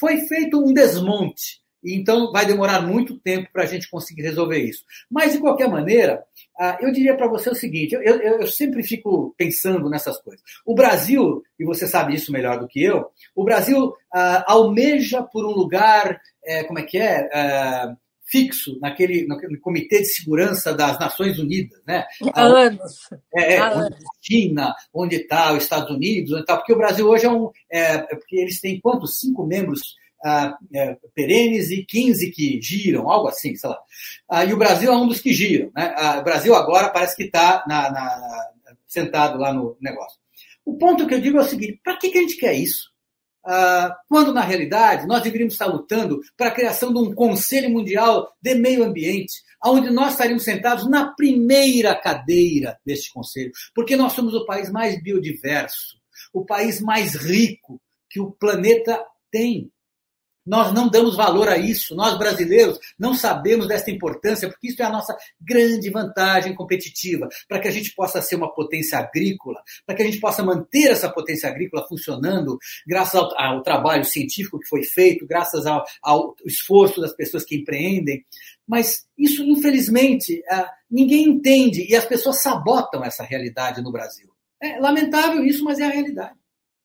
foi 0.00 0.18
feito 0.26 0.58
um 0.58 0.74
desmonte 0.74 1.63
então 1.84 2.32
vai 2.32 2.46
demorar 2.46 2.80
muito 2.80 3.18
tempo 3.18 3.48
para 3.52 3.64
a 3.64 3.66
gente 3.66 3.90
conseguir 3.90 4.22
resolver 4.22 4.58
isso. 4.58 4.84
Mas, 5.10 5.32
de 5.32 5.38
qualquer 5.38 5.68
maneira, 5.68 6.24
ah, 6.58 6.78
eu 6.80 6.92
diria 6.92 7.16
para 7.16 7.28
você 7.28 7.50
o 7.50 7.54
seguinte: 7.54 7.94
eu, 7.94 8.02
eu, 8.02 8.40
eu, 8.40 8.46
sempre 8.46 8.82
fico 8.82 9.34
pensando 9.36 9.90
nessas 9.90 10.20
coisas. 10.20 10.42
O 10.64 10.74
Brasil, 10.74 11.42
e 11.58 11.64
você 11.64 11.86
sabe 11.86 12.14
isso 12.14 12.32
melhor 12.32 12.58
do 12.58 12.68
que 12.68 12.82
eu, 12.82 13.06
o 13.34 13.44
Brasil 13.44 13.88
uh, 13.88 14.44
almeja 14.46 15.22
por 15.22 15.44
um 15.44 15.50
lugar, 15.50 16.20
é, 16.44 16.64
como 16.64 16.78
é 16.78 16.82
que 16.82 16.98
é? 16.98 17.24
Uh, 17.26 17.96
fixo 18.26 18.78
naquele, 18.80 19.26
naquele 19.26 19.58
Comitê 19.58 19.98
de 19.98 20.06
Segurança 20.06 20.72
das 20.72 20.98
Nações 20.98 21.38
Unidas, 21.38 21.80
né? 21.86 22.04
Há 22.32 22.42
anos. 22.42 23.08
É, 23.34 23.54
é 23.54 23.58
Há 23.58 23.70
onde 23.70 23.94
anos. 23.94 23.98
China, 24.22 24.74
onde 24.92 25.16
está 25.16 25.52
os 25.52 25.62
Estados 25.62 25.90
Unidos, 25.90 26.32
onde 26.32 26.40
está, 26.40 26.56
porque 26.56 26.72
o 26.72 26.78
Brasil 26.78 27.06
hoje 27.06 27.26
é 27.26 27.30
um, 27.30 27.50
é, 27.70 27.98
porque 27.98 28.36
eles 28.36 28.60
têm 28.60 28.80
quantos? 28.80 29.20
Cinco 29.20 29.46
membros 29.46 29.94
ah, 30.24 30.56
é, 30.72 30.96
perenes 31.14 31.70
e 31.70 31.84
15 31.84 32.30
que 32.30 32.60
giram, 32.60 33.10
algo 33.10 33.28
assim, 33.28 33.54
sei 33.54 33.68
lá. 33.68 33.78
Ah, 34.30 34.44
e 34.44 34.52
o 34.54 34.56
Brasil 34.56 34.90
é 34.90 34.96
um 34.96 35.06
dos 35.06 35.20
que 35.20 35.34
giram. 35.34 35.70
Né? 35.76 35.94
Ah, 35.96 36.18
o 36.20 36.24
Brasil 36.24 36.54
agora 36.54 36.88
parece 36.88 37.14
que 37.14 37.24
está 37.24 37.64
sentado 38.86 39.38
lá 39.38 39.52
no 39.52 39.76
negócio. 39.80 40.18
O 40.64 40.78
ponto 40.78 41.06
que 41.06 41.14
eu 41.14 41.20
digo 41.20 41.38
é 41.38 41.42
o 41.42 41.44
seguinte: 41.44 41.78
para 41.84 41.98
que, 41.98 42.10
que 42.10 42.18
a 42.18 42.22
gente 42.22 42.38
quer 42.38 42.54
isso? 42.54 42.94
Ah, 43.46 43.94
quando, 44.08 44.32
na 44.32 44.40
realidade, 44.40 45.06
nós 45.06 45.22
deveríamos 45.22 45.52
estar 45.52 45.66
lutando 45.66 46.20
para 46.36 46.48
a 46.48 46.54
criação 46.54 46.90
de 46.90 46.98
um 46.98 47.14
Conselho 47.14 47.68
Mundial 47.68 48.34
de 48.40 48.54
Meio 48.54 48.82
Ambiente, 48.82 49.42
onde 49.62 49.90
nós 49.90 50.12
estaríamos 50.12 50.44
sentados 50.44 50.88
na 50.88 51.12
primeira 51.14 51.94
cadeira 51.94 52.78
deste 52.84 53.12
conselho, 53.12 53.52
porque 53.74 53.96
nós 53.96 54.14
somos 54.14 54.32
o 54.32 54.46
país 54.46 54.70
mais 54.70 55.00
biodiverso, 55.02 55.98
o 56.32 56.46
país 56.46 56.80
mais 56.80 57.14
rico 57.14 57.78
que 58.08 58.20
o 58.20 58.30
planeta 58.30 59.04
tem. 59.30 59.70
Nós 60.46 60.72
não 60.74 60.88
damos 60.88 61.16
valor 61.16 61.48
a 61.48 61.56
isso. 61.56 61.94
Nós, 61.94 62.18
brasileiros, 62.18 62.78
não 62.98 63.14
sabemos 63.14 63.66
dessa 63.66 63.90
importância, 63.90 64.48
porque 64.48 64.68
isso 64.68 64.82
é 64.82 64.84
a 64.84 64.90
nossa 64.90 65.16
grande 65.40 65.88
vantagem 65.90 66.54
competitiva, 66.54 67.28
para 67.48 67.60
que 67.60 67.68
a 67.68 67.70
gente 67.70 67.94
possa 67.94 68.20
ser 68.20 68.36
uma 68.36 68.52
potência 68.52 68.98
agrícola, 68.98 69.62
para 69.86 69.96
que 69.96 70.02
a 70.02 70.04
gente 70.04 70.20
possa 70.20 70.42
manter 70.42 70.90
essa 70.90 71.10
potência 71.10 71.48
agrícola 71.48 71.86
funcionando, 71.88 72.58
graças 72.86 73.14
ao, 73.14 73.40
ao 73.40 73.62
trabalho 73.62 74.04
científico 74.04 74.60
que 74.60 74.68
foi 74.68 74.82
feito, 74.82 75.26
graças 75.26 75.66
ao, 75.66 75.82
ao, 76.02 76.34
esforço 76.44 77.00
das 77.00 77.14
pessoas 77.14 77.44
que 77.44 77.56
empreendem. 77.56 78.24
Mas 78.66 79.06
isso, 79.16 79.42
infelizmente, 79.42 80.42
ah, 80.50 80.70
ninguém 80.90 81.24
entende 81.24 81.86
e 81.88 81.96
as 81.96 82.04
pessoas 82.04 82.42
sabotam 82.42 83.02
essa 83.02 83.22
realidade 83.22 83.82
no 83.82 83.92
Brasil. 83.92 84.30
É 84.62 84.78
lamentável 84.78 85.44
isso, 85.44 85.64
mas 85.64 85.78
é 85.78 85.84
a 85.84 85.90
realidade. 85.90 86.38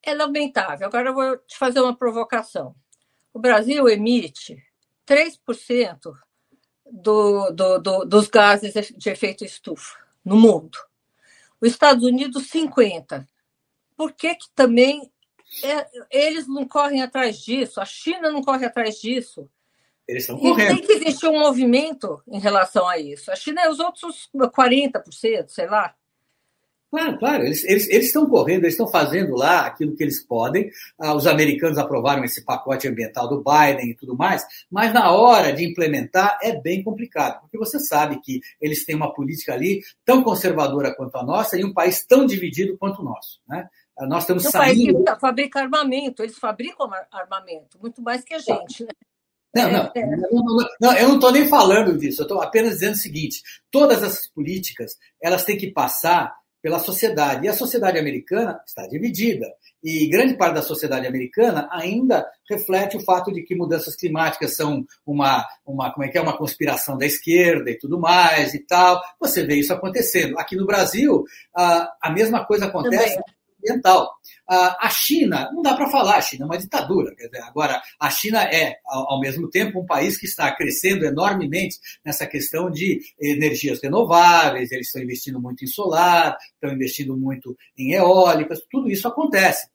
É 0.03 0.13
lamentável. 0.13 0.87
Agora 0.87 1.09
eu 1.09 1.13
vou 1.13 1.37
te 1.39 1.57
fazer 1.57 1.81
uma 1.81 1.95
provocação 1.95 2.73
o 3.33 3.39
Brasil 3.39 3.87
emite 3.87 4.63
3% 5.07 6.13
do, 6.91 7.51
do, 7.51 7.79
do, 7.79 8.05
dos 8.05 8.27
gases 8.27 8.73
de 8.95 9.09
efeito 9.09 9.43
estufa 9.45 9.97
no 10.23 10.35
mundo. 10.35 10.77
os 11.61 11.69
Estados 11.69 12.03
Unidos 12.03 12.47
50. 12.47 13.27
Por 13.95 14.13
que, 14.13 14.35
que 14.35 14.49
também 14.55 15.11
é, 15.63 15.87
eles 16.09 16.47
não 16.47 16.67
correm 16.67 17.01
atrás 17.01 17.39
disso? 17.39 17.81
A 17.81 17.85
China 17.85 18.31
não 18.31 18.41
corre 18.41 18.65
atrás 18.65 18.99
disso? 18.99 19.49
Eles 20.07 20.23
estão 20.23 20.37
correndo. 20.39 20.71
E 20.71 20.75
tem 20.75 20.85
que 20.85 20.93
existir 20.93 21.27
um 21.27 21.39
movimento 21.39 22.21
em 22.27 22.39
relação 22.39 22.87
a 22.87 22.97
isso. 22.97 23.31
A 23.31 23.35
China 23.35 23.61
é 23.61 23.69
os 23.69 23.79
outros 23.79 24.29
40%, 24.33 25.49
sei 25.49 25.67
lá. 25.67 25.95
Claro, 26.91 27.19
claro, 27.19 27.43
eles, 27.43 27.63
eles, 27.65 27.87
eles 27.87 28.07
estão 28.07 28.27
correndo, 28.27 28.63
eles 28.63 28.73
estão 28.73 28.87
fazendo 28.87 29.35
lá 29.35 29.67
aquilo 29.67 29.95
que 29.95 30.01
eles 30.01 30.25
podem. 30.25 30.71
Ah, 30.99 31.13
os 31.13 31.27
americanos 31.27 31.77
aprovaram 31.77 32.23
esse 32.23 32.43
pacote 32.43 32.87
ambiental 32.87 33.29
do 33.29 33.43
Biden 33.43 33.91
e 33.91 33.95
tudo 33.95 34.17
mais, 34.17 34.43
mas 34.71 34.91
na 34.91 35.11
hora 35.11 35.53
de 35.53 35.63
implementar 35.63 36.39
é 36.41 36.59
bem 36.59 36.83
complicado, 36.83 37.41
porque 37.41 37.59
você 37.59 37.79
sabe 37.79 38.19
que 38.21 38.41
eles 38.59 38.85
têm 38.85 38.95
uma 38.95 39.13
política 39.13 39.53
ali 39.53 39.81
tão 40.03 40.23
conservadora 40.23 40.95
quanto 40.95 41.15
a 41.17 41.23
nossa 41.23 41.59
e 41.59 41.63
um 41.63 41.73
país 41.73 42.03
tão 42.03 42.25
dividido 42.25 42.75
quanto 42.75 43.03
o 43.03 43.05
nosso. 43.05 43.39
Né? 43.47 43.69
Ah, 43.95 44.07
nós 44.07 44.23
estamos 44.23 44.45
um 44.45 44.49
saindo. 44.49 45.03
país 45.03 45.15
que 45.15 45.19
fabrica 45.19 45.59
armamento, 45.59 46.23
eles 46.23 46.39
fabricam 46.39 46.89
armamento, 47.11 47.77
muito 47.79 48.01
mais 48.01 48.23
que 48.23 48.33
a 48.33 48.39
gente. 48.39 48.83
Né? 48.83 48.89
Não, 49.53 49.71
não, 49.71 49.91
é, 49.95 49.99
é. 49.99 50.05
não, 50.05 50.29
não, 50.31 50.67
não, 50.79 50.93
eu 50.93 51.07
não 51.07 51.15
estou 51.15 51.31
nem 51.31 51.47
falando 51.47 51.97
disso, 51.97 52.21
eu 52.21 52.23
estou 52.23 52.41
apenas 52.41 52.73
dizendo 52.73 52.93
o 52.93 52.97
seguinte: 52.97 53.41
todas 53.71 54.01
essas 54.01 54.27
políticas 54.27 54.97
elas 55.21 55.43
têm 55.43 55.57
que 55.57 55.71
passar 55.71 56.38
pela 56.61 56.79
sociedade. 56.79 57.45
E 57.45 57.49
a 57.49 57.53
sociedade 57.53 57.97
americana 57.97 58.61
está 58.65 58.87
dividida. 58.87 59.47
E 59.83 60.07
grande 60.09 60.35
parte 60.35 60.55
da 60.55 60.61
sociedade 60.61 61.07
americana 61.07 61.69
ainda 61.71 62.27
reflete 62.49 62.97
o 62.97 63.03
fato 63.03 63.31
de 63.31 63.43
que 63.43 63.55
mudanças 63.55 63.95
climáticas 63.95 64.55
são 64.55 64.85
uma, 65.05 65.45
uma, 65.65 65.91
como 65.93 66.05
é 66.05 66.09
que 66.09 66.17
é, 66.17 66.21
uma 66.21 66.37
conspiração 66.37 66.97
da 66.97 67.05
esquerda 67.05 67.71
e 67.71 67.77
tudo 67.77 67.99
mais 67.99 68.53
e 68.53 68.59
tal. 68.59 69.01
Você 69.19 69.45
vê 69.45 69.55
isso 69.55 69.73
acontecendo. 69.73 70.37
Aqui 70.37 70.55
no 70.55 70.65
Brasil, 70.65 71.23
a, 71.55 71.89
a 72.01 72.11
mesma 72.11 72.45
coisa 72.45 72.65
acontece. 72.65 73.15
Também 73.15 73.38
ambiental. 73.59 74.11
A 74.47 74.89
China, 74.89 75.49
não 75.53 75.61
dá 75.61 75.75
para 75.75 75.89
falar, 75.89 76.17
a 76.17 76.21
China 76.21 76.43
é 76.43 76.47
uma 76.47 76.57
ditadura. 76.57 77.13
Agora, 77.43 77.81
a 77.99 78.09
China 78.09 78.41
é, 78.43 78.77
ao 78.85 79.19
mesmo 79.19 79.49
tempo, 79.49 79.79
um 79.79 79.85
país 79.85 80.17
que 80.17 80.25
está 80.25 80.51
crescendo 80.55 81.05
enormemente 81.05 81.77
nessa 82.03 82.25
questão 82.25 82.69
de 82.69 82.99
energias 83.21 83.79
renováveis, 83.81 84.71
eles 84.71 84.87
estão 84.87 85.01
investindo 85.01 85.39
muito 85.39 85.63
em 85.63 85.67
solar, 85.67 86.35
estão 86.53 86.73
investindo 86.73 87.15
muito 87.15 87.55
em 87.77 87.93
eólicas, 87.93 88.59
tudo 88.71 88.89
isso 88.89 89.07
acontece. 89.07 89.67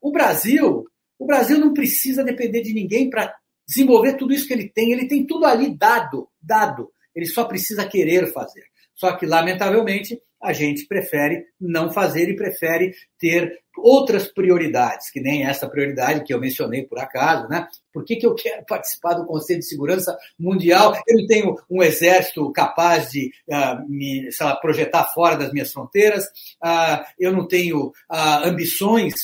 O 0.00 0.12
Brasil, 0.12 0.84
o 1.18 1.26
Brasil 1.26 1.58
não 1.58 1.74
precisa 1.74 2.22
depender 2.22 2.62
de 2.62 2.72
ninguém 2.72 3.10
para 3.10 3.34
desenvolver 3.66 4.14
tudo 4.14 4.32
isso 4.32 4.46
que 4.46 4.52
ele 4.52 4.68
tem, 4.68 4.92
ele 4.92 5.08
tem 5.08 5.26
tudo 5.26 5.44
ali 5.44 5.76
dado, 5.76 6.28
dado. 6.40 6.90
Ele 7.14 7.26
só 7.26 7.44
precisa 7.44 7.84
querer 7.86 8.32
fazer. 8.32 8.62
Só 8.94 9.16
que, 9.16 9.26
lamentavelmente, 9.26 10.20
a 10.42 10.52
gente 10.52 10.86
prefere 10.86 11.44
não 11.60 11.90
fazer 11.90 12.28
e 12.28 12.36
prefere 12.36 12.94
ter 13.18 13.58
outras 13.80 14.26
prioridades, 14.26 15.10
que 15.10 15.20
nem 15.20 15.46
essa 15.46 15.68
prioridade 15.68 16.24
que 16.24 16.32
eu 16.32 16.40
mencionei 16.40 16.84
por 16.84 16.98
acaso, 16.98 17.48
né? 17.48 17.66
Por 17.92 18.04
que, 18.04 18.16
que 18.16 18.26
eu 18.26 18.34
quero 18.34 18.64
participar 18.66 19.14
do 19.14 19.26
Conselho 19.26 19.60
de 19.60 19.66
Segurança 19.66 20.16
Mundial? 20.38 20.94
Eu 21.06 21.18
não 21.18 21.26
tenho 21.26 21.56
um 21.70 21.82
exército 21.82 22.50
capaz 22.52 23.10
de 23.10 23.30
uh, 23.48 23.88
me 23.88 24.28
lá, 24.40 24.56
projetar 24.56 25.04
fora 25.04 25.36
das 25.36 25.52
minhas 25.52 25.72
fronteiras, 25.72 26.24
uh, 26.64 27.04
eu 27.18 27.32
não 27.32 27.46
tenho 27.46 27.86
uh, 27.86 28.44
ambições 28.44 29.14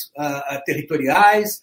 territoriais, 0.64 1.60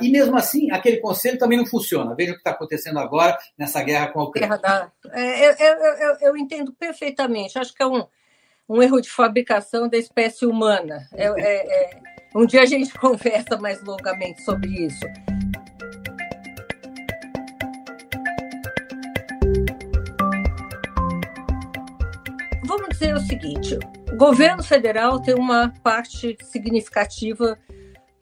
e 0.00 0.10
mesmo 0.10 0.36
assim, 0.36 0.70
aquele 0.70 0.98
conselho 0.98 1.38
também 1.38 1.58
não 1.58 1.66
funciona. 1.66 2.14
Veja 2.14 2.32
o 2.32 2.34
que 2.34 2.40
está 2.40 2.50
acontecendo 2.50 2.98
agora 2.98 3.36
nessa 3.56 3.82
guerra 3.82 4.08
com 4.08 4.20
a 4.20 4.24
Ucrânia. 4.24 4.92
É, 5.12 5.48
eu, 5.48 5.54
eu, 5.54 5.94
eu, 5.94 6.16
eu 6.20 6.36
entendo 6.36 6.72
perfeitamente. 6.72 7.58
Acho 7.58 7.74
que 7.74 7.82
é 7.82 7.86
um 7.86 8.06
um 8.68 8.82
erro 8.82 9.00
de 9.00 9.08
fabricação 9.08 9.88
da 9.88 9.96
espécie 9.96 10.44
humana. 10.44 11.08
É, 11.14 11.26
é, 11.26 11.82
é... 11.94 12.00
Um 12.34 12.44
dia 12.44 12.62
a 12.62 12.66
gente 12.66 12.92
conversa 12.98 13.56
mais 13.56 13.82
longamente 13.82 14.42
sobre 14.42 14.68
isso. 14.68 15.06
Vamos 22.66 22.88
dizer 22.90 23.14
o 23.14 23.20
seguinte: 23.20 23.78
o 24.12 24.16
governo 24.16 24.62
federal 24.62 25.22
tem 25.22 25.34
uma 25.34 25.72
parte 25.82 26.36
significativa 26.44 27.58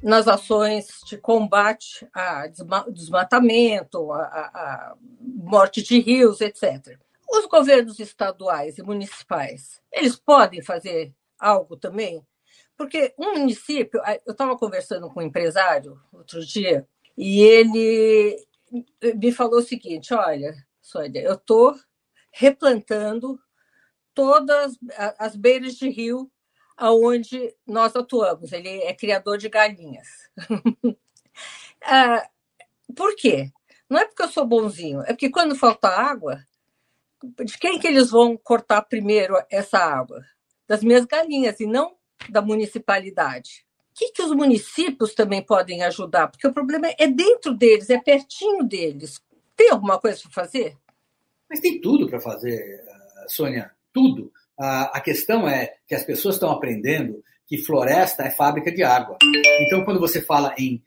nas 0.00 0.28
ações 0.28 0.86
de 1.04 1.16
combate 1.16 2.06
ao 2.62 2.92
desmatamento, 2.92 4.12
a, 4.12 4.22
a 4.22 4.94
morte 5.20 5.82
de 5.82 5.98
rios, 5.98 6.40
etc. 6.40 6.96
Os 7.28 7.46
governos 7.46 7.98
estaduais 7.98 8.78
e 8.78 8.82
municipais, 8.82 9.80
eles 9.92 10.16
podem 10.16 10.62
fazer 10.62 11.12
algo 11.38 11.76
também? 11.76 12.24
Porque 12.76 13.14
um 13.18 13.34
município, 13.34 14.00
eu 14.24 14.32
estava 14.32 14.56
conversando 14.56 15.08
com 15.10 15.20
um 15.20 15.24
empresário 15.24 16.00
outro 16.12 16.44
dia, 16.44 16.86
e 17.16 17.40
ele 17.40 18.36
me 19.14 19.32
falou 19.32 19.60
o 19.60 19.62
seguinte: 19.62 20.12
olha, 20.12 20.54
Sônia, 20.80 21.22
eu 21.22 21.34
estou 21.34 21.74
replantando 22.30 23.40
todas 24.14 24.78
as 25.18 25.34
beiras 25.34 25.74
de 25.74 25.88
rio 25.88 26.30
aonde 26.76 27.54
nós 27.66 27.96
atuamos. 27.96 28.52
Ele 28.52 28.68
é 28.82 28.92
criador 28.94 29.38
de 29.38 29.48
galinhas. 29.48 30.30
ah, 31.82 32.28
por 32.94 33.16
quê? 33.16 33.50
Não 33.88 33.98
é 33.98 34.04
porque 34.04 34.22
eu 34.22 34.28
sou 34.28 34.44
bonzinho, 34.44 35.00
é 35.02 35.08
porque 35.08 35.30
quando 35.30 35.54
falta 35.54 35.88
água, 35.88 36.44
de 37.44 37.58
quem 37.58 37.78
que 37.78 37.86
eles 37.86 38.10
vão 38.10 38.36
cortar 38.36 38.82
primeiro 38.82 39.36
essa 39.50 39.78
água? 39.78 40.22
Das 40.66 40.82
minhas 40.82 41.04
galinhas 41.04 41.58
e 41.60 41.66
não 41.66 41.96
da 42.28 42.42
municipalidade. 42.42 43.64
O 43.90 43.98
que, 43.98 44.12
que 44.12 44.22
os 44.22 44.32
municípios 44.32 45.14
também 45.14 45.42
podem 45.42 45.82
ajudar? 45.82 46.28
Porque 46.28 46.46
o 46.46 46.52
problema 46.52 46.88
é 46.98 47.06
dentro 47.06 47.54
deles, 47.54 47.88
é 47.88 47.98
pertinho 47.98 48.62
deles. 48.62 49.20
Tem 49.56 49.70
alguma 49.70 49.98
coisa 49.98 50.20
para 50.22 50.30
fazer? 50.30 50.76
Mas 51.48 51.60
tem 51.60 51.80
tudo 51.80 52.08
para 52.08 52.20
fazer, 52.20 52.84
Sônia, 53.28 53.70
tudo. 53.92 54.30
A 54.58 55.00
questão 55.00 55.48
é 55.48 55.74
que 55.86 55.94
as 55.94 56.04
pessoas 56.04 56.34
estão 56.34 56.50
aprendendo 56.50 57.22
que 57.46 57.58
floresta 57.58 58.24
é 58.24 58.30
fábrica 58.30 58.72
de 58.72 58.82
água. 58.82 59.16
Então, 59.60 59.84
quando 59.84 60.00
você 60.00 60.20
fala 60.20 60.54
em 60.58 60.82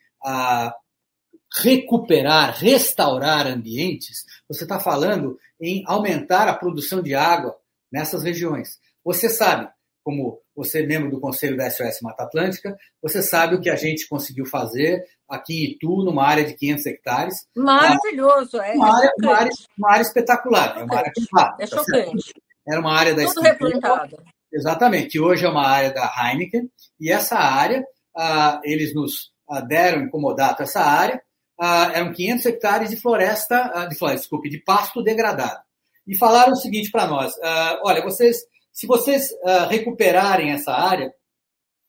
recuperar, 1.56 2.56
restaurar 2.58 3.48
ambientes, 3.48 4.26
você 4.48 4.64
está 4.64 4.80
falando 4.80 5.38
em 5.60 5.84
aumentar 5.88 6.48
a 6.48 6.56
produção 6.56 7.02
de 7.02 7.16
água 7.16 7.56
nessas 7.92 8.24
regiões. 8.24 8.80
Você 9.04 9.30
sabe, 9.30 9.68
como 10.04 10.40
você 10.56 10.84
é 10.84 10.86
membro 10.86 11.10
do 11.10 11.20
Conselho 11.20 11.58
da 11.58 11.70
SOS 11.70 12.02
Mata 12.02 12.24
Atlântica, 12.24 12.78
você 13.02 13.22
sabe 13.22 13.56
o 13.56 13.62
que 13.62 13.70
a 13.70 13.76
gente 13.76 14.08
conseguiu 14.08 14.46
fazer 14.46 15.04
aqui 15.28 15.54
em 15.54 15.72
Itu, 15.72 16.04
numa 16.04 16.26
área 16.26 16.46
de 16.46 16.54
500 16.56 16.86
hectares. 16.86 17.36
Maravilhoso, 17.56 18.58
é. 18.60 18.74
Uma 18.74 18.98
área, 18.98 19.14
uma 19.18 19.36
área, 19.36 19.52
uma 19.78 19.92
área 19.92 20.02
espetacular. 20.02 20.78
É, 20.78 20.84
uma 20.84 20.98
área 20.98 21.12
é 21.60 21.68
tá 21.68 21.78
chocante. 21.78 22.34
Era 22.68 22.80
uma 22.80 22.94
área 22.94 23.16
da 23.16 23.26
Tudo 23.26 23.42
replantada. 23.42 24.24
Exatamente, 24.52 25.10
que 25.10 25.20
hoje 25.20 25.46
é 25.46 25.50
uma 25.50 25.68
área 25.68 25.94
da 25.94 26.12
Heineken, 26.18 26.70
e 27.00 27.12
essa 27.12 27.38
área, 27.38 27.86
ah, 28.18 28.60
eles 28.64 28.94
nos 28.94 29.32
ah, 29.48 29.62
deram 29.62 30.02
incomodato 30.02 30.64
essa 30.64 30.82
área, 30.82 31.22
ah, 31.60 31.92
eram 31.94 32.14
500 32.14 32.46
hectares 32.46 32.90
de 32.90 32.96
floresta, 32.96 33.72
ah, 33.74 33.86
de 33.86 33.96
floresta, 33.96 34.22
desculpe, 34.22 34.50
de 34.50 34.60
pasto 34.60 35.04
degradado. 35.04 35.62
E 36.08 36.18
falaram 36.18 36.54
o 36.54 36.56
seguinte 36.56 36.90
para 36.90 37.08
nós: 37.08 37.34
ah, 37.44 37.82
olha, 37.84 38.02
vocês, 38.02 38.38
se 38.72 38.88
vocês 38.88 39.30
ah, 39.44 39.66
recuperarem 39.66 40.52
essa 40.52 40.72
área, 40.72 41.14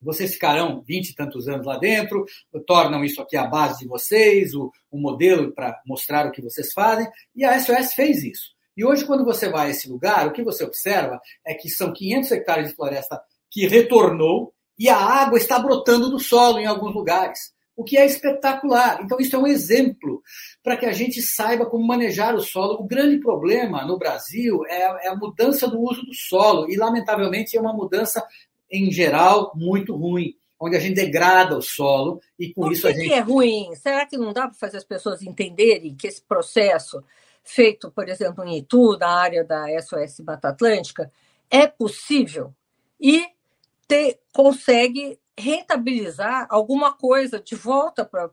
vocês 0.02 0.32
ficarão 0.32 0.82
20 0.82 1.10
e 1.10 1.14
tantos 1.14 1.46
anos 1.46 1.66
lá 1.66 1.78
dentro, 1.78 2.24
tornam 2.66 3.04
isso 3.04 3.20
aqui 3.20 3.36
a 3.36 3.46
base 3.46 3.80
de 3.80 3.86
vocês, 3.86 4.54
o, 4.54 4.72
o 4.90 4.98
modelo 4.98 5.52
para 5.52 5.78
mostrar 5.86 6.26
o 6.26 6.32
que 6.32 6.42
vocês 6.42 6.72
fazem, 6.72 7.06
e 7.36 7.44
a 7.44 7.58
SOS 7.60 7.92
fez 7.94 8.24
isso. 8.24 8.50
E 8.76 8.84
hoje, 8.84 9.04
quando 9.04 9.24
você 9.24 9.50
vai 9.50 9.66
a 9.66 9.70
esse 9.70 9.90
lugar, 9.90 10.26
o 10.26 10.32
que 10.32 10.42
você 10.42 10.64
observa 10.64 11.20
é 11.46 11.54
que 11.54 11.68
são 11.68 11.92
500 11.92 12.32
hectares 12.32 12.68
de 12.68 12.74
floresta 12.74 13.20
que 13.50 13.66
retornou 13.66 14.54
e 14.78 14.88
a 14.88 14.96
água 14.96 15.36
está 15.36 15.58
brotando 15.58 16.08
do 16.08 16.18
solo 16.18 16.58
em 16.58 16.66
alguns 16.66 16.94
lugares 16.94 17.52
o 17.80 17.84
que 17.84 17.96
é 17.96 18.04
espetacular. 18.04 19.00
Então, 19.02 19.18
isso 19.18 19.34
é 19.34 19.38
um 19.38 19.46
exemplo 19.46 20.22
para 20.62 20.76
que 20.76 20.84
a 20.84 20.92
gente 20.92 21.22
saiba 21.22 21.64
como 21.64 21.86
manejar 21.86 22.34
o 22.34 22.40
solo. 22.40 22.74
O 22.74 22.86
grande 22.86 23.18
problema 23.18 23.86
no 23.86 23.98
Brasil 23.98 24.66
é, 24.66 25.06
é 25.06 25.08
a 25.08 25.16
mudança 25.16 25.66
do 25.66 25.80
uso 25.80 26.02
do 26.04 26.14
solo, 26.14 26.70
e, 26.70 26.76
lamentavelmente, 26.76 27.56
é 27.56 27.60
uma 27.60 27.72
mudança, 27.72 28.22
em 28.70 28.90
geral, 28.92 29.52
muito 29.54 29.96
ruim 29.96 30.36
onde 30.62 30.76
a 30.76 30.78
gente 30.78 30.94
degrada 30.94 31.56
o 31.56 31.62
solo 31.62 32.20
e 32.38 32.52
com 32.52 32.60
Por 32.64 32.72
isso 32.72 32.86
a 32.86 32.92
gente. 32.92 33.08
que 33.08 33.14
é 33.14 33.20
ruim? 33.20 33.74
Será 33.76 34.04
que 34.04 34.18
não 34.18 34.30
dá 34.30 34.42
para 34.42 34.58
fazer 34.58 34.76
as 34.76 34.84
pessoas 34.84 35.22
entenderem 35.22 35.94
que 35.94 36.06
esse 36.06 36.20
processo 36.20 37.02
feito, 37.42 37.90
por 37.90 38.06
exemplo, 38.10 38.44
em 38.44 38.58
Itu, 38.58 38.98
na 38.98 39.08
área 39.08 39.42
da 39.42 39.64
SOS 39.80 40.20
Mata 40.20 40.50
Atlântica, 40.50 41.10
é 41.50 41.66
possível 41.66 42.52
e 43.00 43.24
ter, 43.88 44.20
consegue 44.34 45.18
rentabilizar 45.40 46.46
alguma 46.50 46.92
coisa 46.92 47.40
de 47.40 47.54
volta 47.56 48.04
para 48.04 48.30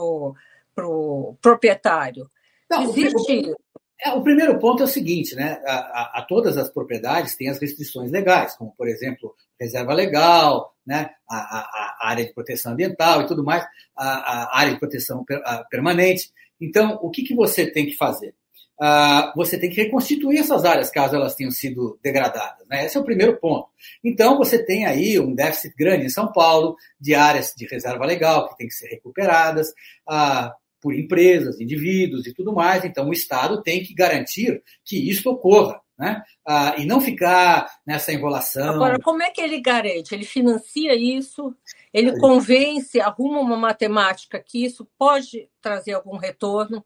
o 0.00 0.34
pro 0.74 1.36
proprietário. 1.40 2.30
Não, 2.70 2.82
Existe. 2.82 3.50
O, 3.50 3.56
é, 4.04 4.10
o 4.12 4.22
primeiro 4.22 4.58
ponto 4.58 4.82
é 4.82 4.84
o 4.84 4.88
seguinte, 4.88 5.34
né? 5.34 5.60
A, 5.64 5.74
a, 5.74 6.18
a, 6.18 6.22
todas 6.22 6.58
as 6.58 6.68
propriedades 6.68 7.34
têm 7.34 7.48
as 7.48 7.58
restrições 7.58 8.10
legais, 8.10 8.54
como, 8.54 8.74
por 8.76 8.88
exemplo, 8.88 9.34
reserva 9.58 9.94
legal, 9.94 10.74
né, 10.86 11.10
a, 11.28 11.36
a, 11.36 12.08
área 12.08 12.24
de 12.24 12.34
proteção 12.34 12.72
ambiental 12.72 13.22
e 13.22 13.26
tudo 13.26 13.42
mais, 13.42 13.66
a, 13.96 14.58
área 14.58 14.72
de 14.74 14.78
proteção 14.78 15.24
permanente. 15.70 16.30
Então, 16.60 16.98
o 17.02 17.10
que, 17.10 17.22
que 17.22 17.34
você 17.34 17.70
tem 17.70 17.86
que 17.86 17.96
fazer? 17.96 18.34
Uh, 18.80 19.32
você 19.34 19.58
tem 19.58 19.70
que 19.70 19.80
reconstituir 19.80 20.38
essas 20.38 20.64
áreas 20.64 20.90
caso 20.90 21.16
elas 21.16 21.34
tenham 21.34 21.50
sido 21.50 21.98
degradadas. 22.02 22.66
Né? 22.68 22.84
Esse 22.84 22.96
é 22.98 23.00
o 23.00 23.04
primeiro 23.04 23.38
ponto. 23.38 23.68
Então, 24.04 24.36
você 24.36 24.62
tem 24.62 24.84
aí 24.84 25.18
um 25.18 25.34
déficit 25.34 25.74
grande 25.76 26.06
em 26.06 26.10
São 26.10 26.30
Paulo 26.30 26.76
de 27.00 27.14
áreas 27.14 27.54
de 27.56 27.66
reserva 27.66 28.04
legal 28.04 28.48
que 28.48 28.56
têm 28.58 28.68
que 28.68 28.74
ser 28.74 28.88
recuperadas 28.88 29.68
uh, 30.08 30.50
por 30.80 30.94
empresas, 30.94 31.58
indivíduos 31.58 32.26
e 32.26 32.34
tudo 32.34 32.52
mais. 32.52 32.84
Então, 32.84 33.08
o 33.08 33.12
Estado 33.12 33.62
tem 33.62 33.82
que 33.82 33.94
garantir 33.94 34.62
que 34.84 35.08
isso 35.08 35.28
ocorra. 35.30 35.80
Né? 35.98 36.22
Uh, 36.46 36.82
e 36.82 36.84
não 36.84 37.00
ficar 37.00 37.66
nessa 37.86 38.12
enrolação. 38.12 38.74
Agora, 38.74 38.98
como 38.98 39.22
é 39.22 39.30
que 39.30 39.40
ele 39.40 39.58
garante? 39.58 40.14
Ele 40.14 40.26
financia 40.26 40.94
isso? 40.94 41.54
Ele 41.90 42.18
convence, 42.18 43.00
arruma 43.00 43.40
uma 43.40 43.56
matemática 43.56 44.38
que 44.38 44.62
isso 44.62 44.86
pode 44.98 45.48
trazer 45.62 45.94
algum 45.94 46.18
retorno? 46.18 46.84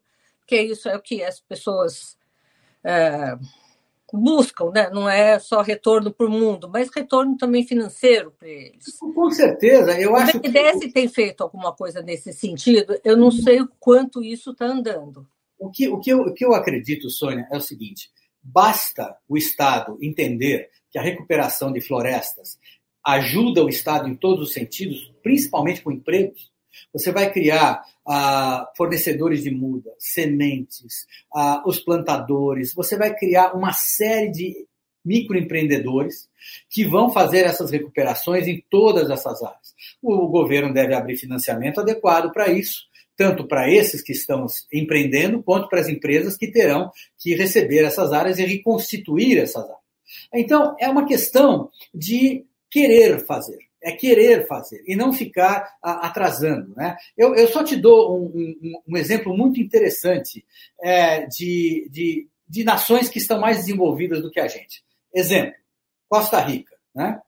Porque 0.51 0.63
isso 0.63 0.89
é 0.89 0.97
o 0.97 1.01
que 1.01 1.23
as 1.23 1.39
pessoas 1.39 2.19
é, 2.83 3.39
buscam, 4.13 4.73
né? 4.73 4.91
não 4.91 5.09
é 5.09 5.39
só 5.39 5.63
retorno 5.63 6.13
para 6.13 6.27
o 6.27 6.31
mundo, 6.31 6.69
mas 6.69 6.91
retorno 6.93 7.37
também 7.37 7.65
financeiro 7.65 8.33
para 8.37 8.49
eles. 8.49 8.99
Com 8.99 9.31
certeza, 9.31 9.97
eu 10.01 10.17
acho. 10.17 10.39
O 10.39 10.41
BNDES 10.41 10.81
que... 10.81 10.89
tem 10.89 11.07
feito 11.07 11.43
alguma 11.43 11.73
coisa 11.73 12.03
nesse 12.03 12.33
sentido, 12.33 12.99
eu 13.05 13.17
não 13.17 13.31
sei 13.31 13.61
o 13.61 13.71
quanto 13.79 14.25
isso 14.25 14.51
está 14.51 14.67
andando. 14.67 15.25
O 15.57 15.71
que, 15.71 15.87
o, 15.87 16.01
que 16.01 16.11
eu, 16.11 16.23
o 16.23 16.35
que 16.35 16.45
eu 16.45 16.53
acredito, 16.53 17.09
Sônia, 17.09 17.47
é 17.53 17.57
o 17.57 17.61
seguinte: 17.61 18.11
basta 18.43 19.17
o 19.29 19.37
Estado 19.37 19.97
entender 20.03 20.69
que 20.91 20.99
a 20.99 21.03
recuperação 21.03 21.73
de 21.73 21.81
florestas 21.81 22.59
ajuda 23.07 23.65
o 23.65 23.69
Estado 23.69 24.09
em 24.09 24.17
todos 24.17 24.49
os 24.49 24.53
sentidos, 24.53 25.15
principalmente 25.23 25.81
com 25.81 25.93
empregos, 25.93 26.50
você 26.93 27.13
vai 27.13 27.33
criar 27.33 27.83
ah, 28.07 28.71
fornecedores 28.77 29.43
de 29.43 29.51
muda, 29.51 29.91
sementes, 29.99 31.07
ah, 31.35 31.63
os 31.67 31.79
plantadores, 31.81 32.75
você 32.75 32.97
vai 32.97 33.15
criar 33.15 33.53
uma 33.55 33.73
série 33.73 34.31
de 34.31 34.67
microempreendedores 35.05 36.29
que 36.69 36.85
vão 36.85 37.11
fazer 37.11 37.45
essas 37.45 37.71
recuperações 37.71 38.47
em 38.47 38.63
todas 38.71 39.11
essas 39.11 39.43
áreas. 39.43 39.75
O 40.03 40.29
governo 40.29 40.73
deve 40.73 40.95
abrir 40.95 41.17
financiamento 41.17 41.81
adequado 41.81 42.33
para 42.33 42.51
isso, 42.51 42.85
tanto 43.17 43.47
para 43.47 43.71
esses 43.71 44.03
que 44.03 44.13
estão 44.13 44.47
empreendendo, 44.73 45.43
quanto 45.43 45.69
para 45.69 45.81
as 45.81 45.89
empresas 45.89 46.37
que 46.37 46.51
terão 46.51 46.91
que 47.19 47.35
receber 47.35 47.85
essas 47.85 48.13
áreas 48.13 48.39
e 48.39 48.45
reconstituir 48.45 49.39
essas 49.39 49.65
áreas. 49.65 49.81
Então, 50.35 50.77
é 50.79 50.89
uma 50.89 51.07
questão 51.07 51.71
de 51.95 52.45
querer 52.71 53.25
fazer 53.27 53.70
é 53.83 53.93
querer 53.93 54.47
fazer 54.47 54.83
e 54.87 54.95
não 54.95 55.13
ficar 55.13 55.77
atrasando. 55.83 56.75
Né? 56.77 56.97
Eu, 57.17 57.35
eu 57.35 57.49
só 57.49 57.65
te 57.65 57.77
dou 57.77 58.19
um, 58.19 58.27
um, 58.27 58.83
um 58.89 58.97
exemplo 58.97 59.37
muito 59.37 59.61
interessante 59.61 60.45
é, 60.83 61.27
de, 61.27 61.89
de, 61.91 62.29
de, 62.49 62.65
nações 62.65 63.09
que 63.09 63.19
estão 63.19 63.41
mais 63.41 63.59
desenvolvidas 63.59 64.23
do 64.23 64.31
que 64.31 64.41
a 64.41 64.49
gente. 64.49 64.83
Exemplo, 65.15 65.55
Costa 66.09 66.41
Rica. 66.41 66.75
Né? 66.95 67.21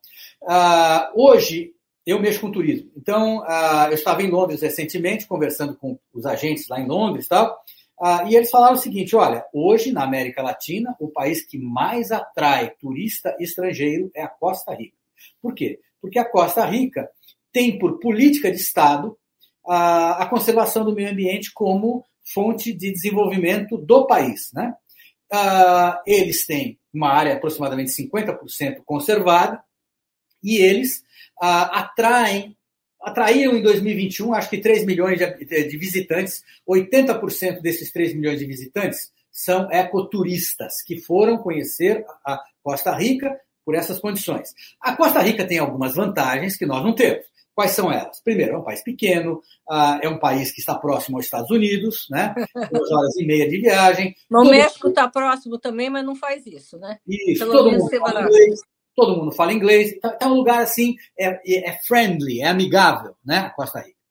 Ah, 0.47 1.11
hoje, 1.15 1.73
eu 2.05 2.21
mexo 2.21 2.41
com 2.41 2.51
turismo. 2.51 2.91
Então, 2.97 3.43
ah, 3.47 3.87
eu 3.89 3.95
estava 3.95 4.23
em 4.23 4.31
Londres 4.31 4.61
recentemente, 4.61 5.27
conversando 5.27 5.77
com 5.77 5.99
os 6.13 6.27
agentes 6.27 6.69
lá 6.69 6.81
em 6.81 6.87
Londres 6.87 7.27
e 7.27 7.29
tal, 7.29 7.63
ah, 8.01 8.25
e 8.29 8.35
eles 8.35 8.51
falaram 8.51 8.75
o 8.75 8.79
seguinte: 8.79 9.15
olha, 9.15 9.45
hoje 9.53 9.93
na 9.93 10.03
América 10.03 10.43
Latina, 10.43 10.97
o 10.99 11.09
país 11.09 11.47
que 11.47 11.59
mais 11.59 12.11
atrai 12.11 12.71
turista 12.81 13.37
estrangeiro 13.39 14.11
é 14.15 14.23
a 14.23 14.29
Costa 14.29 14.75
Rica. 14.75 14.97
Por 15.41 15.55
quê? 15.55 15.79
Porque 16.03 16.19
a 16.19 16.29
Costa 16.29 16.67
Rica 16.67 17.09
tem 17.53 17.79
por 17.79 18.01
política 18.01 18.51
de 18.51 18.57
Estado 18.57 19.17
a, 19.65 20.25
a 20.25 20.27
conservação 20.27 20.85
do 20.85 20.95
meio 20.95 21.11
ambiente 21.11 21.53
como 21.55 22.05
fonte 22.25 22.73
de 22.73 22.93
desenvolvimento 22.93 23.79
do 23.79 24.07
país. 24.07 24.51
Né? 24.53 24.75
Uh, 25.33 25.97
eles 26.05 26.45
têm 26.45 26.79
uma 26.93 27.11
área 27.11 27.35
aproximadamente 27.35 27.93
50% 27.93 28.83
conservada 28.85 29.63
e 30.43 30.59
eles 30.59 30.99
uh, 31.41 31.71
atraem, 31.71 32.57
atraíram 33.01 33.57
em 33.57 33.63
2021, 33.63 34.35
acho 34.35 34.51
que 34.51 34.59
3 34.59 34.85
milhões 34.85 35.19
de, 35.19 35.69
de 35.69 35.77
visitantes, 35.77 36.43
80% 36.69 37.61
desses 37.61 37.93
3 37.93 38.15
milhões 38.15 38.41
de 38.41 38.47
visitantes 38.47 39.13
são 39.31 39.71
ecoturistas 39.71 40.83
que 40.83 41.01
foram 41.01 41.39
conhecer 41.39 42.05
a 42.27 42.39
Costa 42.63 42.95
Rica 42.95 43.41
por 43.65 43.75
essas 43.75 43.99
condições. 43.99 44.51
A 44.81 44.97
Costa 44.97 45.21
Rica 45.21 45.47
tem 45.47 45.59
algumas 45.59 45.95
vantagens 45.95 46.57
que 46.57 46.67
nós 46.67 46.83
não 46.83 46.95
temos. 46.95 47.25
Quais 47.55 47.73
são 47.73 47.93
elas? 47.93 48.21
Primeiro, 48.23 48.55
é 48.55 48.59
um 48.59 48.65
país 48.65 48.83
pequeno, 48.83 49.43
uh, 49.71 49.99
é 50.01 50.09
um 50.09 50.19
país 50.19 50.51
que 50.53 50.61
está 50.61 50.75
próximo 50.75 51.19
aos 51.19 51.27
Estados 51.27 51.51
Unidos, 51.51 52.07
né? 52.11 52.35
Duas 52.73 52.91
horas 52.91 53.17
e 53.17 53.27
meia 53.27 53.49
de 53.49 53.61
viagem. 53.61 54.15
O 54.31 54.45
México 54.45 54.89
está 54.89 55.07
próximo 55.09 55.59
também, 55.59 55.91
mas 55.91 56.05
não 56.05 56.17
faz 56.17 56.47
isso, 56.47 56.79
né? 56.79 56.99
Isso, 57.07 57.41
Pelo 57.41 57.53
todo 57.53 57.71
mundo 57.73 57.91
fala 57.91 58.23
inglês, 58.23 58.61
todo 58.97 59.17
mundo 59.17 59.33
fala 59.33 59.53
inglês. 59.53 59.93
Então, 59.93 60.17
é 60.19 60.27
um 60.27 60.35
lugar 60.35 60.63
assim, 60.63 60.97
é, 61.19 61.69
é 61.69 61.79
friendly, 61.87 62.41
é 62.41 62.47
amigável, 62.47 63.15
né? 63.23 63.39
A 63.39 63.51
Costa 63.51 63.81
Rica. 63.81 64.03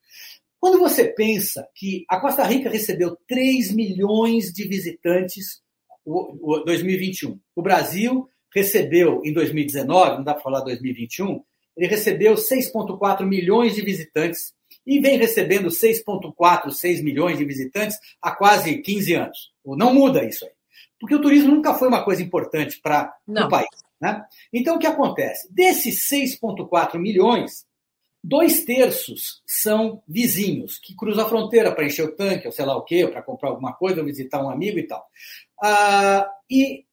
Quando 0.60 0.78
você 0.78 1.06
pensa 1.06 1.68
que 1.74 2.06
a 2.08 2.20
Costa 2.20 2.44
Rica 2.44 2.70
recebeu 2.70 3.18
3 3.28 3.74
milhões 3.74 4.54
de 4.54 4.68
visitantes 4.68 5.60
em 6.06 6.64
2021, 6.64 7.40
o 7.56 7.62
Brasil 7.64 8.30
recebeu 8.54 9.22
em 9.24 9.34
2019, 9.34 10.18
não 10.18 10.24
dá 10.24 10.34
para 10.34 10.44
falar 10.44 10.62
2021, 10.62 11.44
ele 11.76 11.88
recebeu 11.88 12.34
6,4 12.36 13.26
milhões 13.26 13.76
de 13.76 13.82
visitantes 13.82 14.54
e 14.86 15.00
vem 15.00 15.18
recebendo 15.18 15.70
6,4, 15.70 16.72
6 16.72 17.04
milhões 17.04 17.38
de 17.38 17.46
visitantes 17.46 17.98
há 18.22 18.32
quase 18.32 18.78
15 18.78 19.14
anos. 19.14 19.52
Não 19.66 19.94
muda 19.94 20.26
isso 20.26 20.46
aí. 20.46 20.52
Porque 21.00 21.16
o 21.16 21.22
turismo 21.22 21.56
nunca 21.56 21.74
foi 21.74 21.88
uma 21.88 22.04
coisa 22.04 22.22
importante 22.22 22.80
para 22.82 23.14
o 23.28 23.50
país. 23.50 23.68
Né? 24.00 24.24
Então, 24.52 24.76
o 24.76 24.80
que 24.80 24.88
acontece? 24.88 25.52
Desses 25.54 26.08
6,4 26.10 26.98
milhões, 27.00 27.66
dois 28.24 28.64
terços 28.64 29.42
são 29.46 30.02
vizinhos, 30.08 30.78
que 30.78 30.96
cruzam 30.96 31.26
a 31.26 31.30
fronteira 31.30 31.74
para 31.74 31.86
encher 31.86 32.06
o 32.06 32.16
tanque, 32.16 32.48
ou 32.48 32.52
sei 32.52 32.66
lá 32.66 32.76
o 32.76 32.84
quê, 32.84 33.08
para 33.08 33.22
comprar 33.22 33.50
alguma 33.50 33.74
coisa, 33.74 34.00
ou 34.00 34.06
visitar 34.06 34.44
um 34.44 34.50
amigo 34.50 34.80
e 34.80 34.88
tal. 34.88 35.06
Ah, 35.62 36.28
e 36.50 36.86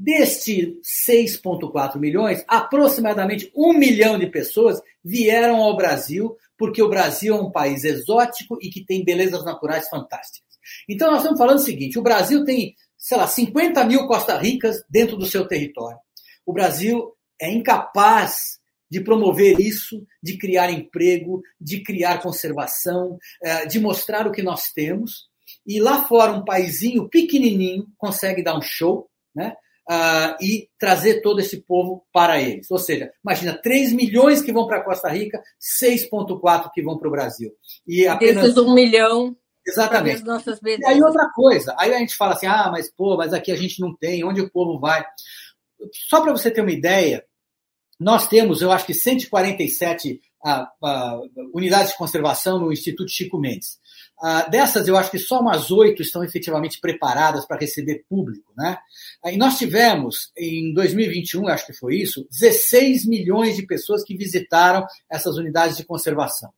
Deste 0.00 0.78
6,4 1.08 1.98
milhões, 1.98 2.44
aproximadamente 2.46 3.50
um 3.52 3.72
milhão 3.72 4.16
de 4.16 4.28
pessoas 4.28 4.80
vieram 5.04 5.56
ao 5.56 5.76
Brasil, 5.76 6.36
porque 6.56 6.80
o 6.80 6.88
Brasil 6.88 7.34
é 7.34 7.40
um 7.40 7.50
país 7.50 7.82
exótico 7.82 8.56
e 8.62 8.70
que 8.70 8.84
tem 8.84 9.04
belezas 9.04 9.44
naturais 9.44 9.88
fantásticas. 9.88 10.54
Então, 10.88 11.10
nós 11.10 11.22
estamos 11.22 11.36
falando 11.36 11.56
o 11.56 11.62
seguinte: 11.62 11.98
o 11.98 12.02
Brasil 12.02 12.44
tem, 12.44 12.76
sei 12.96 13.18
lá, 13.18 13.26
50 13.26 13.84
mil 13.86 14.06
Costa 14.06 14.38
Ricas 14.38 14.84
dentro 14.88 15.16
do 15.16 15.26
seu 15.26 15.48
território. 15.48 15.98
O 16.46 16.52
Brasil 16.52 17.12
é 17.40 17.50
incapaz 17.50 18.60
de 18.88 19.00
promover 19.00 19.58
isso, 19.58 20.06
de 20.22 20.38
criar 20.38 20.70
emprego, 20.70 21.42
de 21.60 21.82
criar 21.82 22.22
conservação, 22.22 23.18
eh, 23.42 23.66
de 23.66 23.80
mostrar 23.80 24.28
o 24.28 24.32
que 24.32 24.44
nós 24.44 24.70
temos. 24.70 25.26
E 25.66 25.80
lá 25.80 26.04
fora, 26.06 26.30
um 26.30 26.44
paizinho 26.44 27.08
pequenininho 27.08 27.88
consegue 27.98 28.44
dar 28.44 28.56
um 28.56 28.62
show, 28.62 29.10
né? 29.34 29.56
Uh, 29.88 30.36
e 30.40 30.68
trazer 30.78 31.22
todo 31.22 31.40
esse 31.40 31.62
povo 31.62 32.04
para 32.12 32.40
eles. 32.40 32.70
Ou 32.70 32.78
seja, 32.78 33.10
imagina, 33.24 33.58
3 33.60 33.92
milhões 33.92 34.42
que 34.42 34.52
vão 34.52 34.66
para 34.66 34.84
Costa 34.84 35.08
Rica, 35.08 35.42
6,4 35.80 36.70
que 36.72 36.82
vão 36.82 36.98
para 36.98 37.08
o 37.08 37.12
Brasil. 37.12 37.50
E 37.86 38.06
apenas... 38.06 38.44
Desses 38.44 38.58
um 38.58 38.74
milhão. 38.74 39.36
Exatamente. 39.66 40.22
E 40.66 40.86
aí 40.86 41.02
outra 41.02 41.28
coisa, 41.34 41.74
aí 41.78 41.92
a 41.92 41.98
gente 41.98 42.16
fala 42.16 42.32
assim, 42.32 42.46
ah, 42.46 42.70
mas 42.70 42.90
pô, 42.90 43.16
mas 43.16 43.34
aqui 43.34 43.52
a 43.52 43.56
gente 43.56 43.80
não 43.80 43.94
tem, 43.94 44.24
onde 44.24 44.40
o 44.40 44.50
povo 44.50 44.78
vai? 44.78 45.04
Só 46.08 46.22
para 46.22 46.32
você 46.32 46.50
ter 46.50 46.62
uma 46.62 46.72
ideia, 46.72 47.22
nós 48.00 48.28
temos, 48.28 48.62
eu 48.62 48.72
acho 48.72 48.86
que 48.86 48.94
147 48.94 50.20
uh, 50.44 50.86
uh, 50.86 51.50
unidades 51.52 51.92
de 51.92 51.98
conservação 51.98 52.58
no 52.58 52.72
Instituto 52.72 53.10
Chico 53.10 53.38
Mendes. 53.38 53.78
Uh, 54.20 54.50
dessas, 54.50 54.88
eu 54.88 54.96
acho 54.96 55.10
que 55.10 55.18
só 55.18 55.40
umas 55.40 55.70
oito 55.70 56.02
estão 56.02 56.24
efetivamente 56.24 56.80
preparadas 56.80 57.46
para 57.46 57.58
receber 57.58 58.04
público. 58.08 58.52
Né? 58.56 58.76
E 59.26 59.36
nós 59.36 59.56
tivemos, 59.56 60.32
em 60.36 60.74
2021, 60.74 61.46
acho 61.48 61.66
que 61.66 61.72
foi 61.72 61.96
isso, 61.96 62.26
16 62.30 63.06
milhões 63.06 63.56
de 63.56 63.64
pessoas 63.64 64.02
que 64.02 64.16
visitaram 64.16 64.84
essas 65.08 65.36
unidades 65.36 65.76
de 65.76 65.84
conservação. 65.84 66.50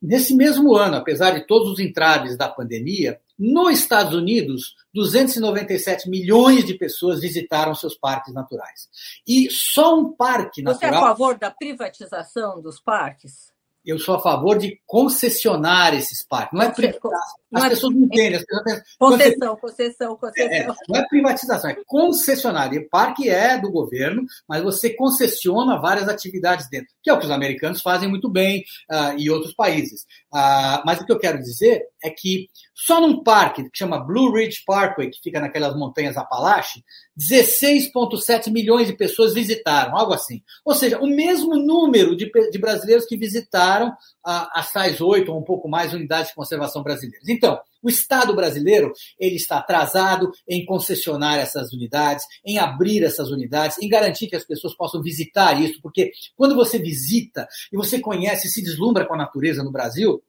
Nesse 0.00 0.34
mesmo 0.34 0.74
ano, 0.74 0.96
apesar 0.96 1.32
de 1.32 1.46
todos 1.46 1.72
os 1.72 1.78
entraves 1.80 2.36
da 2.36 2.48
pandemia, 2.48 3.20
nos 3.38 3.78
Estados 3.78 4.14
Unidos, 4.14 4.76
297 4.94 6.08
milhões 6.08 6.64
de 6.64 6.74
pessoas 6.74 7.20
visitaram 7.20 7.74
seus 7.74 7.96
parques 7.96 8.32
naturais. 8.32 8.88
E 9.26 9.48
só 9.50 9.98
um 9.98 10.12
parque 10.12 10.62
natural. 10.62 10.90
Você 10.90 10.96
é 10.96 10.98
a 10.98 11.00
favor 11.00 11.38
da 11.38 11.50
privatização 11.50 12.60
dos 12.60 12.80
parques? 12.80 13.49
Eu 13.90 13.98
sou 13.98 14.14
a 14.14 14.22
favor 14.22 14.58
de 14.58 14.80
concessionar 14.86 15.94
esses 15.94 16.24
parques. 16.26 16.56
Não 16.56 16.64
é 16.64 16.70
privatização. 16.70 17.40
As 17.52 17.68
pessoas 17.68 17.94
não 17.94 18.04
entendem. 18.04 18.36
As 18.36 18.44
pessoas 18.44 18.64
pensam, 18.64 18.96
concessão, 18.98 19.56
concessão, 19.56 20.16
concessão. 20.16 20.52
É, 20.52 20.66
não 20.88 21.00
é 21.00 21.08
privatização, 21.08 21.70
é 21.70 21.76
concessionária. 21.86 22.80
O 22.80 22.88
parque 22.88 23.28
é 23.28 23.58
do 23.58 23.70
governo, 23.70 24.24
mas 24.48 24.62
você 24.62 24.90
concessiona 24.90 25.80
várias 25.80 26.08
atividades 26.08 26.68
dentro, 26.70 26.88
que 27.02 27.10
é 27.10 27.12
o 27.12 27.18
que 27.18 27.24
os 27.24 27.30
americanos 27.30 27.82
fazem 27.82 28.08
muito 28.08 28.30
bem 28.30 28.64
uh, 28.90 29.18
e 29.18 29.28
outros 29.28 29.54
países. 29.54 30.02
Uh, 30.32 30.80
mas 30.84 31.00
o 31.00 31.04
que 31.04 31.12
eu 31.12 31.18
quero 31.18 31.38
dizer 31.38 31.82
é 32.04 32.10
que 32.10 32.48
só 32.82 32.98
num 32.98 33.22
parque 33.22 33.64
que 33.64 33.76
chama 33.76 33.98
Blue 33.98 34.32
Ridge 34.32 34.62
Parkway, 34.64 35.10
que 35.10 35.20
fica 35.22 35.38
naquelas 35.38 35.76
montanhas 35.76 36.16
Apalache, 36.16 36.82
16,7 37.18 38.50
milhões 38.50 38.86
de 38.86 38.94
pessoas 38.94 39.34
visitaram, 39.34 39.94
algo 39.94 40.14
assim. 40.14 40.42
Ou 40.64 40.74
seja, 40.74 40.98
o 40.98 41.06
mesmo 41.06 41.56
número 41.56 42.16
de, 42.16 42.30
de 42.50 42.58
brasileiros 42.58 43.04
que 43.04 43.18
visitaram 43.18 43.94
as 44.24 44.72
tais 44.72 44.98
oito 45.00 45.30
ou 45.30 45.38
um 45.38 45.44
pouco 45.44 45.68
mais 45.68 45.92
unidades 45.92 46.28
de 46.28 46.34
conservação 46.34 46.82
brasileiras. 46.82 47.28
Então, 47.28 47.60
o 47.82 47.88
Estado 47.90 48.34
brasileiro 48.34 48.92
ele 49.18 49.36
está 49.36 49.58
atrasado 49.58 50.30
em 50.48 50.64
concessionar 50.64 51.38
essas 51.38 51.72
unidades, 51.74 52.24
em 52.44 52.58
abrir 52.58 53.02
essas 53.02 53.30
unidades, 53.30 53.78
em 53.78 53.88
garantir 53.88 54.26
que 54.28 54.36
as 54.36 54.44
pessoas 54.44 54.74
possam 54.74 55.02
visitar 55.02 55.60
isso, 55.60 55.80
porque 55.82 56.12
quando 56.34 56.54
você 56.54 56.78
visita 56.78 57.46
e 57.70 57.76
você 57.76 58.00
conhece 58.00 58.48
se 58.48 58.62
deslumbra 58.62 59.06
com 59.06 59.14
a 59.14 59.18
natureza 59.18 59.62
no 59.62 59.72
Brasil, 59.72 60.22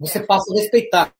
você 0.00 0.18
passa 0.20 0.50
a 0.50 0.58
respeitar. 0.58 1.14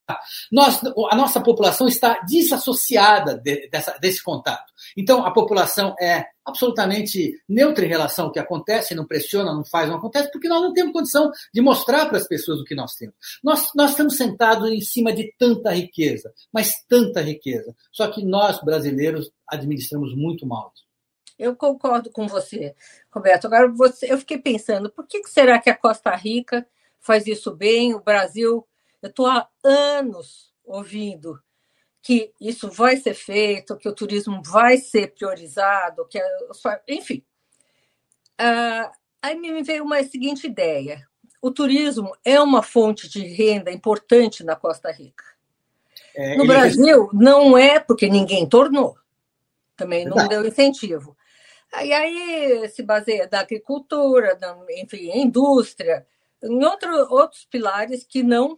Nós, 0.51 0.81
a 1.11 1.15
nossa 1.15 1.39
população 1.39 1.87
está 1.87 2.19
desassociada 2.27 3.37
de, 3.37 3.69
dessa, 3.69 3.95
desse 3.99 4.23
contato. 4.23 4.73
Então, 4.97 5.23
a 5.23 5.31
população 5.31 5.95
é 6.01 6.25
absolutamente 6.43 7.39
neutra 7.47 7.85
em 7.85 7.89
relação 7.89 8.25
ao 8.25 8.31
que 8.31 8.39
acontece, 8.39 8.95
não 8.95 9.05
pressiona, 9.05 9.53
não 9.53 9.63
faz, 9.63 9.87
não 9.87 9.97
acontece, 9.97 10.31
porque 10.31 10.47
nós 10.47 10.61
não 10.61 10.73
temos 10.73 10.91
condição 10.91 11.31
de 11.53 11.61
mostrar 11.61 12.07
para 12.07 12.17
as 12.17 12.27
pessoas 12.27 12.59
o 12.59 12.65
que 12.65 12.73
nós 12.73 12.95
temos. 12.95 13.15
Nós, 13.43 13.69
nós 13.75 13.91
estamos 13.91 14.17
sentados 14.17 14.69
em 14.71 14.81
cima 14.81 15.13
de 15.13 15.31
tanta 15.37 15.71
riqueza, 15.71 16.33
mas 16.51 16.73
tanta 16.89 17.21
riqueza. 17.21 17.75
Só 17.91 18.07
que 18.07 18.25
nós, 18.25 18.59
brasileiros, 18.63 19.31
administramos 19.47 20.15
muito 20.15 20.47
mal. 20.47 20.73
Eu 21.37 21.55
concordo 21.55 22.11
com 22.11 22.27
você, 22.27 22.75
Roberto. 23.11 23.45
Agora, 23.45 23.67
você, 23.71 24.11
eu 24.11 24.17
fiquei 24.17 24.37
pensando, 24.37 24.91
por 24.91 25.07
que 25.07 25.21
será 25.27 25.59
que 25.59 25.69
a 25.69 25.77
Costa 25.77 26.15
Rica 26.15 26.67
faz 26.99 27.25
isso 27.25 27.55
bem, 27.55 27.93
o 27.93 27.99
Brasil 27.99 28.65
eu 29.01 29.09
estou 29.09 29.27
há 29.27 29.47
anos 29.63 30.53
ouvindo 30.63 31.41
que 32.01 32.33
isso 32.39 32.69
vai 32.69 32.97
ser 32.97 33.13
feito, 33.13 33.77
que 33.77 33.87
o 33.87 33.93
turismo 33.93 34.41
vai 34.43 34.77
ser 34.77 35.13
priorizado, 35.13 36.07
que 36.07 36.19
enfim. 36.87 37.23
Uh, 38.39 38.91
aí 39.21 39.35
me 39.35 39.61
veio 39.61 39.83
uma 39.83 40.03
seguinte 40.03 40.47
ideia: 40.47 41.07
o 41.41 41.51
turismo 41.51 42.15
é 42.25 42.39
uma 42.41 42.63
fonte 42.63 43.07
de 43.07 43.21
renda 43.21 43.71
importante 43.71 44.43
na 44.43 44.55
Costa 44.55 44.91
Rica. 44.91 45.23
É, 46.15 46.35
no 46.35 46.45
Brasil, 46.45 47.09
não 47.13 47.57
é 47.57 47.79
porque 47.79 48.09
ninguém 48.09 48.47
tornou, 48.47 48.97
também 49.77 50.05
não 50.05 50.27
deu 50.27 50.45
incentivo. 50.45 51.15
E 51.83 51.93
aí 51.93 52.67
se 52.69 52.83
baseia 52.83 53.27
da 53.27 53.39
agricultura, 53.39 54.35
da, 54.35 54.57
enfim, 54.71 55.09
indústria, 55.15 56.05
em 56.43 56.65
outro, 56.65 56.91
outros 57.13 57.45
pilares 57.45 58.03
que 58.03 58.23
não 58.23 58.57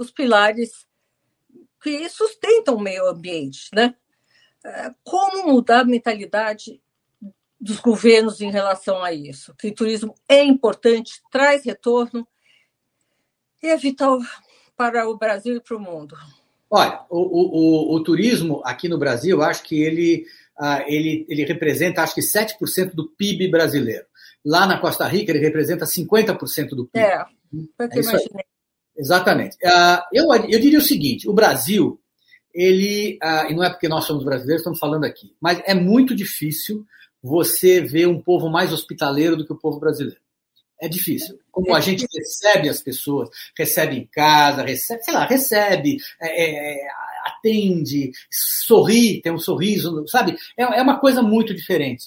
os 0.00 0.10
pilares 0.10 0.86
que 1.82 2.08
sustentam 2.08 2.76
o 2.76 2.80
meio 2.80 3.06
ambiente, 3.06 3.68
né? 3.74 3.94
É, 4.64 4.94
como 5.04 5.52
mudar 5.52 5.80
a 5.80 5.84
mentalidade 5.84 6.80
dos 7.60 7.78
governos 7.80 8.40
em 8.40 8.50
relação 8.50 9.02
a 9.02 9.12
isso? 9.12 9.54
Que 9.56 9.68
o 9.68 9.74
turismo 9.74 10.14
é 10.26 10.42
importante, 10.42 11.20
traz 11.30 11.64
retorno 11.64 12.26
e 13.62 13.68
é 13.68 13.76
vital 13.76 14.18
para 14.74 15.06
o 15.06 15.18
Brasil 15.18 15.56
e 15.56 15.60
para 15.60 15.76
o 15.76 15.80
mundo. 15.80 16.16
Olha, 16.70 17.04
o, 17.10 17.18
o, 17.18 17.94
o, 17.94 18.02
turismo 18.02 18.62
aqui 18.64 18.88
no 18.88 18.96
Brasil, 18.96 19.42
acho 19.42 19.64
que 19.64 19.82
ele, 19.82 20.24
uh, 20.58 20.82
ele, 20.86 21.26
ele 21.28 21.44
representa, 21.44 22.02
acho 22.02 22.14
que 22.14 22.22
7% 22.22 22.94
do 22.94 23.08
PIB 23.08 23.48
brasileiro. 23.48 24.06
Lá 24.44 24.66
na 24.66 24.78
Costa 24.78 25.06
Rica, 25.06 25.30
ele 25.30 25.40
representa 25.40 25.84
50% 25.84 26.70
do 26.70 26.86
PIB. 26.86 27.04
É, 27.04 27.24
que 27.88 27.98
é 27.98 28.02
imaginei. 28.02 28.44
Exatamente. 29.00 29.56
Uh, 29.64 30.02
eu, 30.12 30.26
eu 30.48 30.60
diria 30.60 30.78
o 30.78 30.82
seguinte: 30.82 31.26
o 31.26 31.32
Brasil, 31.32 31.98
ele, 32.54 33.18
uh, 33.22 33.50
e 33.50 33.54
não 33.54 33.64
é 33.64 33.70
porque 33.70 33.88
nós 33.88 34.04
somos 34.04 34.22
brasileiros, 34.22 34.60
estamos 34.60 34.78
falando 34.78 35.04
aqui, 35.04 35.34
mas 35.40 35.62
é 35.64 35.74
muito 35.74 36.14
difícil 36.14 36.84
você 37.22 37.80
ver 37.80 38.06
um 38.06 38.20
povo 38.20 38.50
mais 38.50 38.72
hospitaleiro 38.72 39.36
do 39.36 39.46
que 39.46 39.52
o 39.52 39.58
povo 39.58 39.80
brasileiro. 39.80 40.20
É 40.82 40.88
difícil. 40.88 41.38
Como 41.50 41.74
a 41.74 41.80
gente 41.80 42.06
recebe 42.14 42.68
as 42.68 42.80
pessoas, 42.80 43.28
recebe 43.56 43.96
em 43.96 44.06
casa, 44.06 44.62
recebe, 44.62 45.02
sei 45.02 45.14
lá, 45.14 45.26
recebe, 45.26 45.98
é, 46.20 46.76
é, 46.76 46.88
atende, 47.26 48.12
sorri, 48.30 49.20
tem 49.20 49.32
um 49.32 49.38
sorriso, 49.38 50.06
sabe? 50.08 50.36
É, 50.56 50.62
é 50.62 50.82
uma 50.82 50.98
coisa 50.98 51.22
muito 51.22 51.54
diferente. 51.54 52.06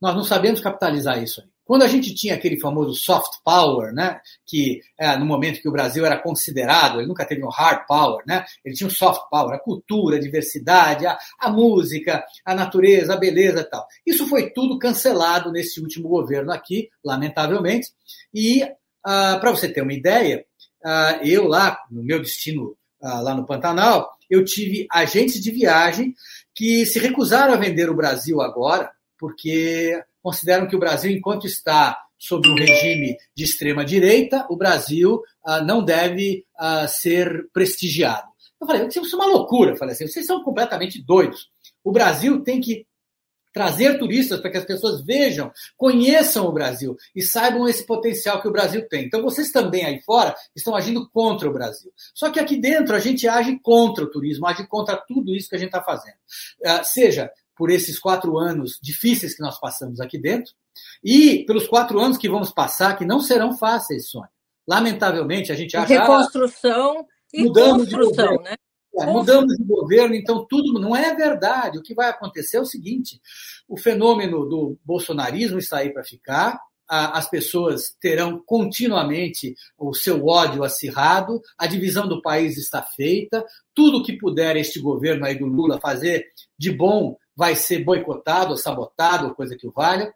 Nós 0.00 0.14
não 0.14 0.22
sabemos 0.22 0.60
capitalizar 0.60 1.20
isso 1.22 1.40
aí. 1.40 1.53
Quando 1.64 1.82
a 1.82 1.88
gente 1.88 2.14
tinha 2.14 2.34
aquele 2.34 2.60
famoso 2.60 2.94
soft 2.94 3.40
power, 3.42 3.92
né, 3.92 4.20
que 4.46 4.80
é, 4.98 5.16
no 5.16 5.24
momento 5.24 5.60
que 5.60 5.68
o 5.68 5.72
Brasil 5.72 6.04
era 6.04 6.18
considerado, 6.18 6.98
ele 6.98 7.08
nunca 7.08 7.24
teve 7.24 7.42
um 7.42 7.48
hard 7.48 7.86
power, 7.86 8.22
né, 8.26 8.44
ele 8.64 8.74
tinha 8.74 8.86
um 8.86 8.90
soft 8.90 9.22
power, 9.30 9.54
a 9.54 9.58
cultura, 9.58 10.16
a 10.16 10.20
diversidade, 10.20 11.06
a, 11.06 11.16
a 11.38 11.50
música, 11.50 12.24
a 12.44 12.54
natureza, 12.54 13.14
a 13.14 13.18
beleza 13.18 13.60
e 13.60 13.64
tal. 13.64 13.86
Isso 14.06 14.26
foi 14.28 14.50
tudo 14.50 14.78
cancelado 14.78 15.50
nesse 15.50 15.80
último 15.80 16.08
governo 16.08 16.52
aqui, 16.52 16.90
lamentavelmente. 17.04 17.88
E, 18.32 18.62
uh, 18.62 19.40
para 19.40 19.50
você 19.50 19.68
ter 19.68 19.82
uma 19.82 19.92
ideia, 19.92 20.44
uh, 20.84 21.24
eu 21.26 21.46
lá, 21.46 21.78
no 21.90 22.02
meu 22.02 22.20
destino 22.20 22.76
uh, 23.00 23.22
lá 23.22 23.34
no 23.34 23.46
Pantanal, 23.46 24.10
eu 24.28 24.44
tive 24.44 24.86
agentes 24.90 25.40
de 25.40 25.50
viagem 25.50 26.14
que 26.54 26.84
se 26.86 26.98
recusaram 26.98 27.54
a 27.54 27.58
vender 27.58 27.90
o 27.90 27.96
Brasil 27.96 28.40
agora, 28.40 28.90
porque 29.18 30.02
consideram 30.24 30.66
que 30.66 30.74
o 30.74 30.78
Brasil, 30.78 31.12
enquanto 31.12 31.46
está 31.46 32.00
sob 32.18 32.48
um 32.48 32.54
regime 32.54 33.14
de 33.36 33.44
extrema 33.44 33.84
direita, 33.84 34.46
o 34.48 34.56
Brasil 34.56 35.22
ah, 35.44 35.60
não 35.60 35.84
deve 35.84 36.46
ah, 36.56 36.88
ser 36.88 37.50
prestigiado. 37.52 38.26
Eu 38.58 38.66
falei, 38.66 38.86
isso 38.86 39.00
é 39.00 39.18
uma 39.18 39.26
loucura. 39.26 39.72
Eu 39.72 39.76
falei 39.76 39.94
assim, 39.94 40.08
vocês 40.08 40.24
são 40.24 40.42
completamente 40.42 41.04
doidos. 41.04 41.50
O 41.84 41.92
Brasil 41.92 42.42
tem 42.42 42.58
que 42.58 42.86
trazer 43.52 43.98
turistas 43.98 44.40
para 44.40 44.50
que 44.50 44.56
as 44.56 44.64
pessoas 44.64 45.04
vejam, 45.04 45.52
conheçam 45.76 46.46
o 46.46 46.52
Brasil 46.52 46.96
e 47.14 47.22
saibam 47.22 47.68
esse 47.68 47.86
potencial 47.86 48.40
que 48.40 48.48
o 48.48 48.52
Brasil 48.52 48.88
tem. 48.88 49.04
Então 49.04 49.22
vocês 49.22 49.52
também 49.52 49.84
aí 49.84 50.00
fora 50.00 50.34
estão 50.56 50.74
agindo 50.74 51.08
contra 51.10 51.48
o 51.48 51.52
Brasil. 51.52 51.92
Só 52.14 52.30
que 52.30 52.40
aqui 52.40 52.56
dentro 52.56 52.96
a 52.96 52.98
gente 52.98 53.28
age 53.28 53.60
contra 53.62 54.02
o 54.02 54.10
turismo, 54.10 54.46
age 54.46 54.66
contra 54.66 54.96
tudo 54.96 55.36
isso 55.36 55.50
que 55.50 55.54
a 55.54 55.58
gente 55.58 55.68
está 55.68 55.82
fazendo. 55.82 56.16
Uh, 56.64 56.82
seja 56.82 57.30
por 57.56 57.70
esses 57.70 57.98
quatro 57.98 58.38
anos 58.38 58.78
difíceis 58.82 59.34
que 59.36 59.42
nós 59.42 59.58
passamos 59.58 60.00
aqui 60.00 60.18
dentro 60.18 60.52
e 61.02 61.44
pelos 61.46 61.66
quatro 61.66 62.00
anos 62.00 62.18
que 62.18 62.28
vamos 62.28 62.52
passar, 62.52 62.96
que 62.96 63.04
não 63.04 63.20
serão 63.20 63.56
fáceis, 63.56 64.10
Sônia. 64.10 64.30
Lamentavelmente, 64.66 65.52
a 65.52 65.54
gente 65.54 65.76
acha... 65.76 65.86
Reconstrução 65.86 67.06
e 67.32 67.48
construção, 67.50 68.40
né? 68.42 68.54
É, 68.96 69.06
mudamos 69.06 69.56
de 69.56 69.64
governo, 69.64 70.14
então 70.14 70.46
tudo 70.48 70.80
não 70.80 70.94
é 70.94 71.14
verdade. 71.14 71.78
O 71.78 71.82
que 71.82 71.94
vai 71.94 72.08
acontecer 72.08 72.58
é 72.58 72.60
o 72.60 72.66
seguinte: 72.66 73.20
o 73.68 73.76
fenômeno 73.76 74.48
do 74.48 74.78
bolsonarismo 74.84 75.58
está 75.58 75.78
aí 75.78 75.92
para 75.92 76.04
ficar, 76.04 76.60
as 76.86 77.28
pessoas 77.28 77.96
terão 78.00 78.40
continuamente 78.44 79.54
o 79.78 79.94
seu 79.94 80.26
ódio 80.26 80.62
acirrado, 80.62 81.40
a 81.58 81.66
divisão 81.66 82.06
do 82.06 82.22
país 82.22 82.56
está 82.56 82.82
feita, 82.82 83.44
tudo 83.74 84.02
que 84.02 84.18
puder 84.18 84.56
este 84.56 84.78
governo 84.78 85.24
aí 85.24 85.36
do 85.36 85.46
Lula 85.46 85.80
fazer 85.80 86.26
de 86.58 86.70
bom 86.70 87.16
vai 87.36 87.56
ser 87.56 87.84
boicotado, 87.84 88.56
sabotado, 88.56 89.34
coisa 89.34 89.56
que 89.56 89.66
o 89.66 89.72
valha. 89.72 90.14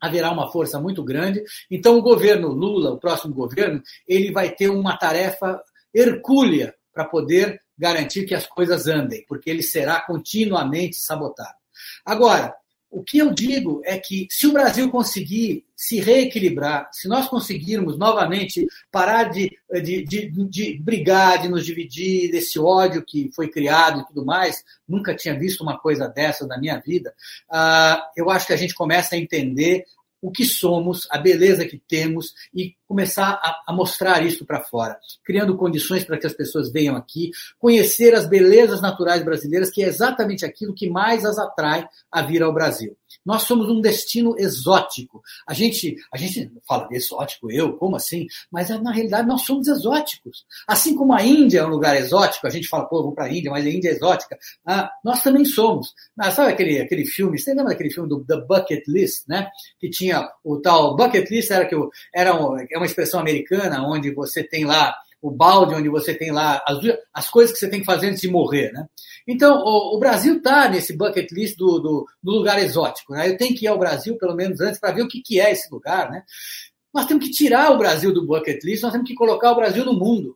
Haverá 0.00 0.30
uma 0.30 0.50
força 0.52 0.80
muito 0.80 1.02
grande. 1.02 1.42
Então, 1.70 1.96
o 1.96 2.02
governo 2.02 2.48
Lula, 2.48 2.90
o 2.90 2.98
próximo 2.98 3.34
governo, 3.34 3.82
ele 4.06 4.30
vai 4.30 4.50
ter 4.50 4.68
uma 4.68 4.96
tarefa 4.96 5.60
hercúlea 5.92 6.74
para 6.92 7.04
poder 7.04 7.60
garantir 7.76 8.24
que 8.24 8.34
as 8.34 8.46
coisas 8.46 8.86
andem, 8.86 9.24
porque 9.28 9.50
ele 9.50 9.62
será 9.62 10.00
continuamente 10.00 10.96
sabotado. 10.96 11.56
Agora, 12.04 12.54
o 12.90 13.02
que 13.02 13.18
eu 13.18 13.32
digo 13.32 13.82
é 13.84 13.98
que 13.98 14.26
se 14.30 14.46
o 14.46 14.52
Brasil 14.52 14.90
conseguir 14.90 15.64
se 15.76 16.00
reequilibrar, 16.00 16.88
se 16.92 17.06
nós 17.06 17.28
conseguirmos 17.28 17.98
novamente 17.98 18.66
parar 18.90 19.24
de, 19.24 19.56
de, 19.82 20.02
de, 20.02 20.30
de, 20.48 20.78
brigar, 20.78 21.40
de 21.40 21.48
nos 21.48 21.64
dividir, 21.64 22.30
desse 22.30 22.58
ódio 22.58 23.04
que 23.06 23.30
foi 23.34 23.48
criado 23.48 24.00
e 24.00 24.06
tudo 24.06 24.24
mais, 24.24 24.64
nunca 24.88 25.14
tinha 25.14 25.38
visto 25.38 25.60
uma 25.60 25.78
coisa 25.78 26.08
dessa 26.08 26.46
na 26.46 26.58
minha 26.58 26.78
vida, 26.80 27.14
uh, 27.50 28.02
eu 28.16 28.30
acho 28.30 28.46
que 28.46 28.52
a 28.52 28.56
gente 28.56 28.74
começa 28.74 29.14
a 29.14 29.18
entender 29.18 29.84
o 30.20 30.30
que 30.30 30.44
somos, 30.44 31.06
a 31.10 31.18
beleza 31.18 31.66
que 31.66 31.78
temos 31.78 32.32
e 32.54 32.74
começar 32.86 33.32
a, 33.42 33.62
a 33.68 33.72
mostrar 33.72 34.24
isso 34.24 34.44
para 34.44 34.62
fora, 34.64 34.98
criando 35.24 35.56
condições 35.56 36.04
para 36.04 36.18
que 36.18 36.26
as 36.26 36.32
pessoas 36.32 36.72
venham 36.72 36.96
aqui, 36.96 37.30
conhecer 37.58 38.14
as 38.14 38.26
belezas 38.26 38.80
naturais 38.80 39.24
brasileiras, 39.24 39.70
que 39.70 39.82
é 39.82 39.86
exatamente 39.86 40.44
aquilo 40.44 40.74
que 40.74 40.90
mais 40.90 41.24
as 41.24 41.38
atrai 41.38 41.86
a 42.10 42.22
vir 42.22 42.42
ao 42.42 42.52
Brasil. 42.52 42.96
Nós 43.28 43.42
somos 43.42 43.68
um 43.68 43.78
destino 43.78 44.34
exótico. 44.38 45.20
A 45.46 45.52
gente, 45.52 45.94
a 46.10 46.16
gente 46.16 46.50
fala 46.66 46.88
exótico, 46.90 47.52
eu, 47.52 47.74
como 47.74 47.94
assim? 47.94 48.26
Mas 48.50 48.70
na 48.70 48.90
realidade 48.90 49.28
nós 49.28 49.42
somos 49.42 49.68
exóticos. 49.68 50.46
Assim 50.66 50.96
como 50.96 51.12
a 51.12 51.22
Índia 51.22 51.60
é 51.60 51.66
um 51.66 51.68
lugar 51.68 51.94
exótico, 51.94 52.46
a 52.46 52.50
gente 52.50 52.66
fala, 52.66 52.86
pô, 52.86 53.02
vamos 53.02 53.14
para 53.14 53.26
a 53.26 53.30
Índia, 53.30 53.50
mas 53.50 53.66
a 53.66 53.68
Índia 53.68 53.90
é 53.90 53.92
exótica. 53.92 54.38
Ah, 54.64 54.90
nós 55.04 55.22
também 55.22 55.44
somos. 55.44 55.92
Ah, 56.18 56.30
sabe 56.30 56.52
aquele, 56.52 56.80
aquele 56.80 57.04
filme, 57.04 57.38
você 57.38 57.50
lembra 57.50 57.72
daquele 57.72 57.90
filme 57.90 58.08
do 58.08 58.24
The 58.24 58.40
Bucket 58.46 58.88
List, 58.88 59.28
né? 59.28 59.50
Que 59.78 59.90
tinha 59.90 60.26
o 60.42 60.56
tal 60.56 60.96
Bucket 60.96 61.30
List, 61.30 61.50
era, 61.50 61.66
que, 61.66 61.76
era 62.14 62.34
um, 62.34 62.58
é 62.58 62.78
uma 62.78 62.86
expressão 62.86 63.20
americana, 63.20 63.86
onde 63.86 64.10
você 64.10 64.42
tem 64.42 64.64
lá 64.64 64.96
o 65.20 65.30
balde 65.30 65.74
onde 65.74 65.88
você 65.88 66.14
tem 66.14 66.30
lá 66.30 66.62
as, 66.66 66.78
as 67.12 67.28
coisas 67.28 67.52
que 67.52 67.58
você 67.58 67.68
tem 67.68 67.80
que 67.80 67.86
fazer 67.86 68.08
antes 68.08 68.20
de 68.20 68.28
morrer, 68.28 68.72
né? 68.72 68.86
Então, 69.30 69.58
o, 69.58 69.94
o 69.94 69.98
Brasil 69.98 70.38
está 70.38 70.70
nesse 70.70 70.96
bucket 70.96 71.30
list 71.32 71.58
do, 71.58 71.78
do, 71.78 72.06
do, 72.22 72.32
lugar 72.32 72.58
exótico, 72.58 73.12
né? 73.12 73.28
Eu 73.28 73.36
tenho 73.36 73.54
que 73.54 73.66
ir 73.66 73.68
ao 73.68 73.78
Brasil, 73.78 74.16
pelo 74.16 74.34
menos 74.34 74.58
antes, 74.58 74.80
para 74.80 74.94
ver 74.94 75.02
o 75.02 75.08
que, 75.08 75.20
que 75.20 75.38
é 75.38 75.52
esse 75.52 75.70
lugar, 75.70 76.10
né? 76.10 76.24
Nós 76.94 77.04
temos 77.04 77.26
que 77.26 77.30
tirar 77.30 77.70
o 77.70 77.76
Brasil 77.76 78.10
do 78.10 78.24
bucket 78.24 78.64
list, 78.64 78.82
nós 78.82 78.92
temos 78.92 79.06
que 79.06 79.14
colocar 79.14 79.52
o 79.52 79.56
Brasil 79.56 79.84
no 79.84 79.92
mundo. 79.92 80.34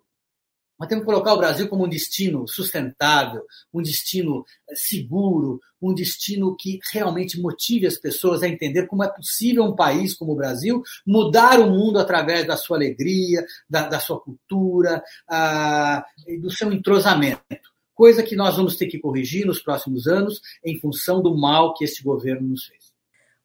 Nós 0.78 0.88
temos 0.88 1.04
que 1.04 1.10
colocar 1.10 1.32
o 1.32 1.38
Brasil 1.38 1.68
como 1.68 1.86
um 1.86 1.88
destino 1.88 2.46
sustentável, 2.46 3.46
um 3.72 3.80
destino 3.80 4.44
eh, 4.68 4.74
seguro, 4.74 5.58
um 5.80 5.94
destino 5.94 6.54
que 6.54 6.78
realmente 6.92 7.40
motive 7.40 7.86
as 7.86 7.96
pessoas 7.96 8.42
a 8.42 8.48
entender 8.48 8.86
como 8.86 9.04
é 9.04 9.08
possível 9.08 9.64
um 9.64 9.74
país 9.74 10.14
como 10.14 10.32
o 10.32 10.36
Brasil 10.36 10.82
mudar 11.06 11.60
o 11.60 11.70
mundo 11.70 11.98
através 11.98 12.46
da 12.46 12.58
sua 12.58 12.76
alegria, 12.76 13.42
da, 13.70 13.88
da 13.88 14.00
sua 14.00 14.20
cultura, 14.20 15.02
ah, 15.26 16.04
do 16.40 16.50
seu 16.50 16.70
entrosamento. 16.70 17.71
Coisa 17.94 18.22
que 18.22 18.34
nós 18.34 18.56
vamos 18.56 18.76
ter 18.76 18.86
que 18.86 18.98
corrigir 18.98 19.46
nos 19.46 19.60
próximos 19.62 20.06
anos 20.06 20.40
em 20.64 20.78
função 20.80 21.22
do 21.22 21.36
mal 21.36 21.74
que 21.74 21.84
este 21.84 22.02
governo 22.02 22.48
nos 22.48 22.66
fez. 22.66 22.92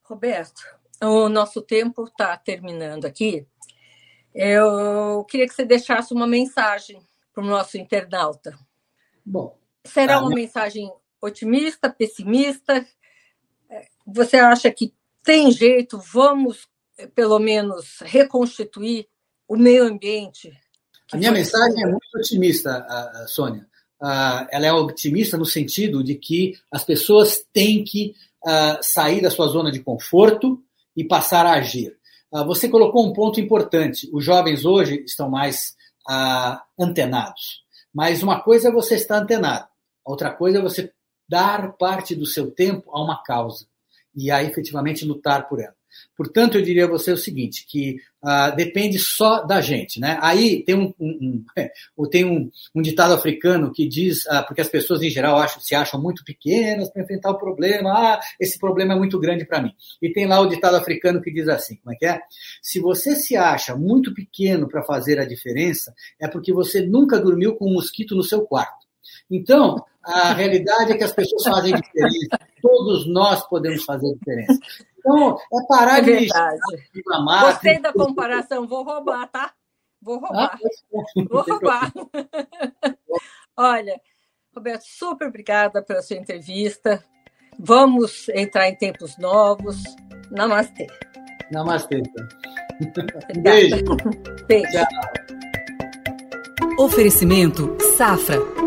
Roberto, 0.03 0.61
o 1.01 1.27
nosso 1.29 1.61
tempo 1.61 2.05
está 2.05 2.37
terminando 2.37 3.05
aqui. 3.05 3.45
Eu 4.33 5.25
queria 5.25 5.47
que 5.47 5.53
você 5.53 5.65
deixasse 5.65 6.13
uma 6.13 6.27
mensagem 6.27 7.01
para 7.33 7.43
o 7.43 7.47
nosso 7.47 7.77
internauta? 7.77 8.57
Bom. 9.25 9.57
Será 9.85 10.15
tá, 10.15 10.21
uma 10.21 10.29
né? 10.29 10.35
mensagem 10.35 10.91
otimista, 11.21 11.89
pessimista? 11.89 12.85
Você 14.05 14.37
acha 14.37 14.71
que 14.71 14.93
tem 15.23 15.51
jeito? 15.51 15.99
Vamos, 15.99 16.67
pelo 17.13 17.37
menos, 17.37 17.99
reconstituir 18.01 19.07
o 19.47 19.55
meio 19.55 19.83
ambiente? 19.83 20.51
A 21.11 21.17
minha 21.17 21.31
mensagem 21.31 21.83
é 21.83 21.85
muito 21.85 22.07
otimista, 22.15 22.85
Sônia. 23.27 23.67
Ela 24.01 24.67
é 24.67 24.73
otimista 24.73 25.37
no 25.37 25.45
sentido 25.45 26.03
de 26.03 26.15
que 26.15 26.57
as 26.71 26.83
pessoas 26.83 27.43
têm 27.51 27.83
que 27.83 28.15
sair 28.81 29.21
da 29.21 29.31
sua 29.31 29.47
zona 29.47 29.71
de 29.71 29.79
conforto 29.79 30.61
e 30.95 31.03
passar 31.03 31.45
a 31.45 31.53
agir. 31.53 31.95
Você 32.45 32.69
colocou 32.69 33.05
um 33.05 33.13
ponto 33.13 33.39
importante. 33.39 34.09
Os 34.13 34.23
jovens 34.23 34.65
hoje 34.65 35.03
estão 35.05 35.29
mais 35.29 35.75
ah, 36.07 36.63
antenados. 36.79 37.63
Mas 37.93 38.21
uma 38.21 38.39
coisa 38.39 38.69
é 38.69 38.71
você 38.71 38.95
estar 38.95 39.17
antenado, 39.17 39.67
outra 40.05 40.31
coisa 40.31 40.59
é 40.59 40.61
você 40.61 40.93
dar 41.27 41.73
parte 41.73 42.15
do 42.15 42.25
seu 42.25 42.51
tempo 42.51 42.91
a 42.91 43.01
uma 43.01 43.21
causa 43.23 43.65
e 44.15 44.31
aí 44.31 44.47
efetivamente 44.47 45.05
lutar 45.05 45.49
por 45.49 45.59
ela. 45.59 45.75
Portanto, 46.17 46.57
eu 46.57 46.63
diria 46.63 46.85
a 46.85 46.89
você 46.89 47.11
o 47.11 47.17
seguinte, 47.17 47.63
que 47.67 47.97
uh, 48.23 48.55
depende 48.55 48.97
só 48.97 49.45
da 49.45 49.61
gente. 49.61 49.99
Né? 49.99 50.17
Aí 50.19 50.63
tem 50.63 50.75
um, 50.75 50.91
um, 50.99 51.45
um 51.95 52.05
tem 52.09 52.25
um, 52.25 52.49
um, 52.73 52.81
ditado 52.81 53.13
africano 53.13 53.71
que 53.71 53.87
diz, 53.87 54.25
uh, 54.25 54.43
porque 54.47 54.61
as 54.61 54.67
pessoas 54.67 55.03
em 55.03 55.11
geral 55.11 55.37
acham, 55.37 55.61
se 55.61 55.75
acham 55.75 56.01
muito 56.01 56.23
pequenas 56.25 56.89
para 56.89 57.03
enfrentar 57.03 57.29
o 57.29 57.37
problema, 57.37 57.91
ah, 57.91 58.19
esse 58.39 58.57
problema 58.57 58.93
é 58.93 58.97
muito 58.97 59.19
grande 59.19 59.45
para 59.45 59.61
mim. 59.61 59.71
E 60.01 60.11
tem 60.11 60.25
lá 60.25 60.39
o 60.41 60.47
ditado 60.47 60.75
africano 60.75 61.21
que 61.21 61.31
diz 61.31 61.47
assim, 61.47 61.75
como 61.75 61.93
é 61.93 61.95
que 61.95 62.05
é? 62.07 62.19
Se 62.63 62.79
você 62.79 63.15
se 63.15 63.37
acha 63.37 63.75
muito 63.75 64.11
pequeno 64.11 64.67
para 64.67 64.83
fazer 64.83 65.19
a 65.19 65.25
diferença, 65.25 65.93
é 66.19 66.27
porque 66.27 66.51
você 66.51 66.81
nunca 66.81 67.19
dormiu 67.19 67.55
com 67.55 67.69
um 67.69 67.73
mosquito 67.73 68.15
no 68.15 68.23
seu 68.23 68.41
quarto. 68.41 68.86
Então, 69.29 69.83
a 70.03 70.33
realidade 70.33 70.93
é 70.93 70.97
que 70.97 71.03
as 71.03 71.11
pessoas 71.11 71.43
fazem 71.43 71.75
diferença. 71.75 72.39
Todos 72.61 73.07
nós 73.07 73.45
podemos 73.47 73.83
fazer 73.83 74.13
diferença. 74.15 74.59
Então, 74.99 75.37
é 75.53 75.67
parar 75.67 75.99
é 75.99 76.01
de 76.01 76.27
reclamar. 76.93 77.51
Gostei 77.51 77.79
da 77.79 77.93
comparação, 77.93 78.67
vou 78.67 78.83
roubar, 78.83 79.27
tá? 79.27 79.53
Vou 80.01 80.19
roubar. 80.19 80.53
Ah, 80.53 80.59
vou 81.29 81.41
roubar. 81.41 81.91
Olha, 83.57 83.99
Roberto, 84.55 84.83
super 84.83 85.27
obrigada 85.27 85.81
pela 85.83 86.01
sua 86.01 86.17
entrevista. 86.17 87.03
Vamos 87.59 88.29
entrar 88.29 88.69
em 88.69 88.75
tempos 88.75 89.17
novos. 89.17 89.81
Namastê. 90.31 90.87
Namastê. 91.51 92.01
Então. 92.81 93.05
Beijo. 93.41 93.75
Beijo. 94.47 94.71
Tchau. 94.71 94.87
Oferecimento 96.79 97.75
Safra. 97.97 98.66